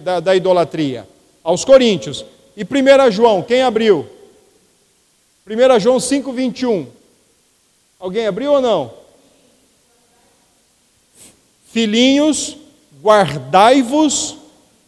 [0.04, 1.08] da, da idolatria.
[1.44, 2.26] Aos Coríntios.
[2.58, 4.08] E 1 João, quem abriu?
[5.48, 6.88] 1 João 5, 21.
[8.00, 8.92] Alguém abriu ou não?
[11.72, 12.58] Filhinhos,
[13.04, 14.36] guardai-vos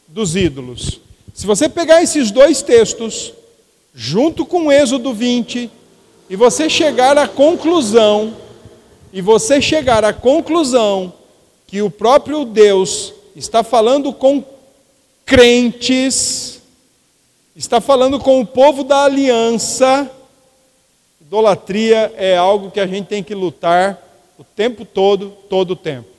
[0.08, 1.00] dos ídolos.
[1.32, 3.32] Se você pegar esses dois textos,
[3.94, 5.70] junto com Êxodo 20,
[6.28, 8.36] e você chegar à conclusão,
[9.14, 11.14] e você chegar à conclusão
[11.68, 14.44] que o próprio Deus está falando com
[15.26, 16.62] crentes,
[17.56, 20.10] está falando com o povo da aliança,
[21.20, 24.02] idolatria é algo que a gente tem que lutar
[24.38, 26.10] o tempo todo, todo o tempo.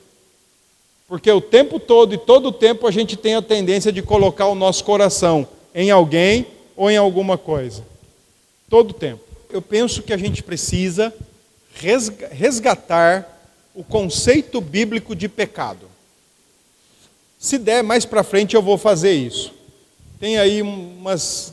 [1.06, 4.46] Porque o tempo todo e todo o tempo a gente tem a tendência de colocar
[4.46, 7.84] o nosso coração em alguém ou em alguma coisa.
[8.70, 9.20] Todo o tempo.
[9.50, 11.12] Eu penso que a gente precisa
[12.30, 13.28] resgatar
[13.74, 15.91] o conceito bíblico de pecado.
[17.42, 19.52] Se der mais para frente eu vou fazer isso.
[20.20, 21.52] Tem aí umas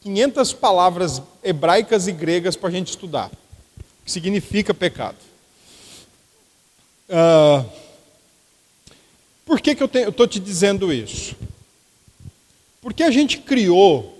[0.00, 3.30] 500 palavras hebraicas e gregas para a gente estudar.
[4.04, 5.16] Que significa pecado.
[7.08, 7.64] Uh,
[9.46, 11.36] por que, que eu estou te dizendo isso?
[12.82, 14.18] Porque a gente criou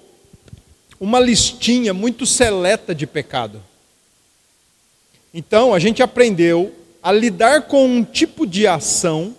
[1.00, 3.60] uma listinha muito seleta de pecado.
[5.34, 9.34] Então, a gente aprendeu a lidar com um tipo de ação,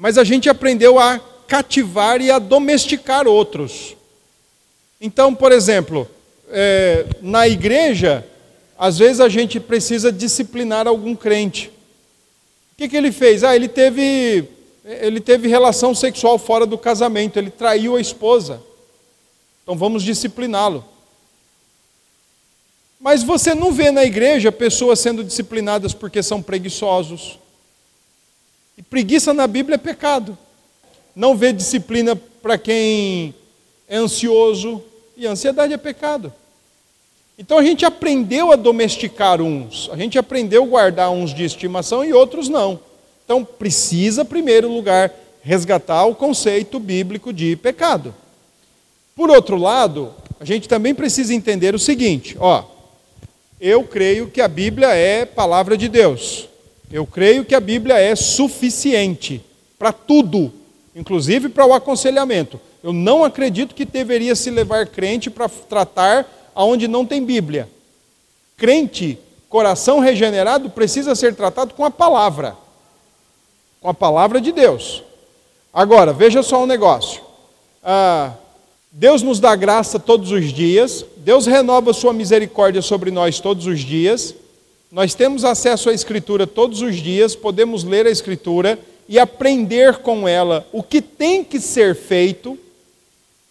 [0.00, 3.94] mas a gente aprendeu a cativar e a domesticar outros.
[4.98, 6.08] Então, por exemplo,
[6.48, 8.26] é, na igreja,
[8.78, 11.70] às vezes a gente precisa disciplinar algum crente.
[12.72, 13.44] O que, que ele fez?
[13.44, 14.48] Ah, ele teve
[14.82, 18.62] ele teve relação sexual fora do casamento, ele traiu a esposa.
[19.62, 20.82] Então vamos discipliná-lo.
[22.98, 27.38] Mas você não vê na igreja pessoas sendo disciplinadas porque são preguiçosos.
[28.80, 30.38] E preguiça na Bíblia é pecado.
[31.14, 33.34] Não vê disciplina para quem
[33.86, 34.82] é ansioso,
[35.14, 36.32] e ansiedade é pecado.
[37.38, 42.02] Então a gente aprendeu a domesticar uns, a gente aprendeu a guardar uns de estimação
[42.02, 42.80] e outros não.
[43.22, 45.12] Então precisa, em primeiro lugar,
[45.42, 48.14] resgatar o conceito bíblico de pecado.
[49.14, 52.64] Por outro lado, a gente também precisa entender o seguinte: ó,
[53.60, 56.48] eu creio que a Bíblia é palavra de Deus.
[56.90, 59.40] Eu creio que a Bíblia é suficiente
[59.78, 60.52] para tudo,
[60.94, 62.60] inclusive para o aconselhamento.
[62.82, 67.68] Eu não acredito que deveria se levar crente para tratar aonde não tem Bíblia.
[68.56, 69.18] Crente,
[69.48, 72.56] coração regenerado, precisa ser tratado com a palavra,
[73.80, 75.02] com a palavra de Deus.
[75.72, 77.22] Agora, veja só um negócio.
[77.82, 78.32] Ah,
[78.90, 83.78] Deus nos dá graça todos os dias, Deus renova Sua misericórdia sobre nós todos os
[83.80, 84.34] dias,
[84.90, 88.78] nós temos acesso à Escritura todos os dias, podemos ler a Escritura
[89.08, 92.58] e aprender com ela o que tem que ser feito.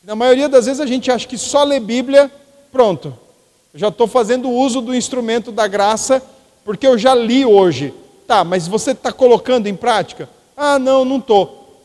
[0.03, 2.31] Na maioria das vezes a gente acha que só ler Bíblia
[2.71, 3.17] pronto,
[3.73, 6.21] já estou fazendo uso do instrumento da graça,
[6.63, 7.93] porque eu já li hoje.
[8.27, 10.29] Tá, mas você está colocando em prática?
[10.55, 11.79] Ah, não, não estou.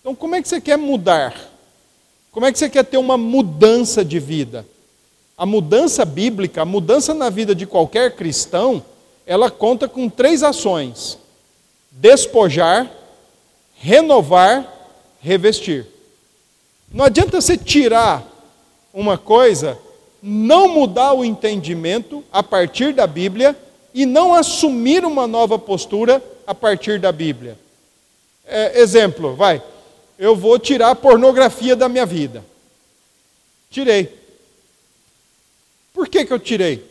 [0.00, 1.34] Então, como é que você quer mudar?
[2.30, 4.66] Como é que você quer ter uma mudança de vida?
[5.36, 8.82] A mudança bíblica, a mudança na vida de qualquer cristão,
[9.26, 11.18] ela conta com três ações:
[11.90, 12.90] despojar,
[13.74, 14.66] renovar,
[15.20, 15.86] revestir.
[16.92, 18.26] Não adianta você tirar
[18.94, 19.78] uma coisa
[20.22, 23.56] não mudar o entendimento a partir da Bíblia
[23.94, 27.56] e não assumir uma nova postura a partir da Bíblia.
[28.44, 29.62] É, exemplo, vai,
[30.18, 32.44] eu vou tirar a pornografia da minha vida.
[33.70, 34.25] Tirei.
[35.96, 36.84] Por que, que eu tirei?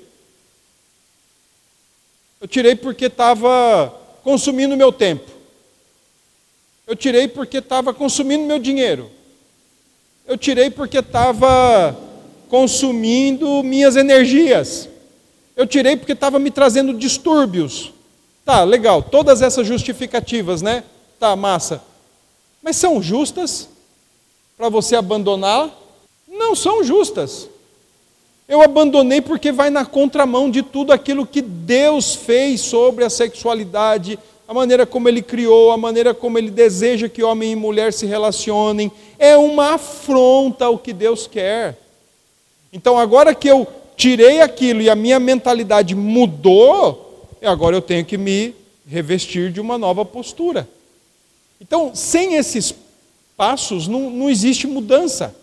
[2.42, 3.94] Eu tirei porque estava
[4.24, 5.30] consumindo meu tempo.
[6.88, 9.12] Eu tirei porque estava consumindo meu dinheiro.
[10.26, 11.96] Eu tirei porque estava
[12.50, 14.90] consumindo minhas energias.
[15.56, 17.94] Eu tirei porque estava me trazendo distúrbios.
[18.44, 20.84] Tá, legal, todas essas justificativas, né?
[21.20, 21.80] Tá, massa.
[22.60, 23.70] Mas são justas
[24.58, 25.70] para você abandonar?
[26.28, 27.50] Não são justas.
[28.48, 34.20] Eu abandonei porque vai na contramão de tudo aquilo que Deus fez sobre a sexualidade,
[34.48, 38.06] a maneira como Ele criou, a maneira como Ele deseja que homem e mulher se
[38.06, 38.92] relacionem.
[39.18, 41.76] É uma afronta ao que Deus quer.
[42.72, 43.66] Então, agora que eu
[43.98, 48.54] tirei aquilo e a minha mentalidade mudou, agora eu tenho que me
[48.88, 50.70] revestir de uma nova postura.
[51.60, 52.76] Então, sem esses
[53.36, 55.36] passos, não, não existe mudança.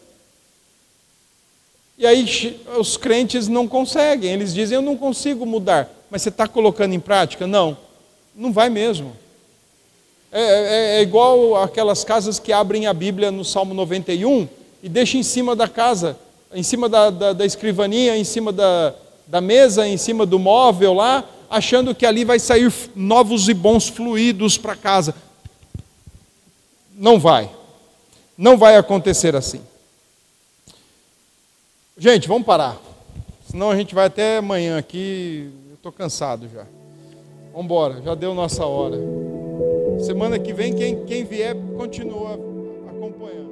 [1.98, 5.88] E aí os crentes não conseguem, eles dizem: Eu não consigo mudar.
[6.10, 7.46] Mas você está colocando em prática?
[7.46, 7.76] Não,
[8.34, 9.16] não vai mesmo.
[10.30, 14.48] É, é, é, igual aquelas casas que abrem a Bíblia no Salmo 91
[14.82, 16.16] e deixam em cima da casa
[16.54, 18.94] em cima da, da, da escrivaninha, em cima da,
[19.26, 23.88] da mesa, em cima do móvel lá, achando que ali vai sair novos e bons
[23.88, 25.14] fluidos para casa.
[26.94, 27.50] Não vai.
[28.36, 29.60] Não vai acontecer assim.
[32.02, 32.80] Gente, vamos parar.
[33.48, 35.48] Senão a gente vai até amanhã aqui.
[35.68, 36.66] Eu estou cansado já.
[37.52, 38.96] Vamos embora, já deu nossa hora.
[40.00, 42.32] Semana que vem, quem, quem vier, continua
[42.90, 43.51] acompanhando.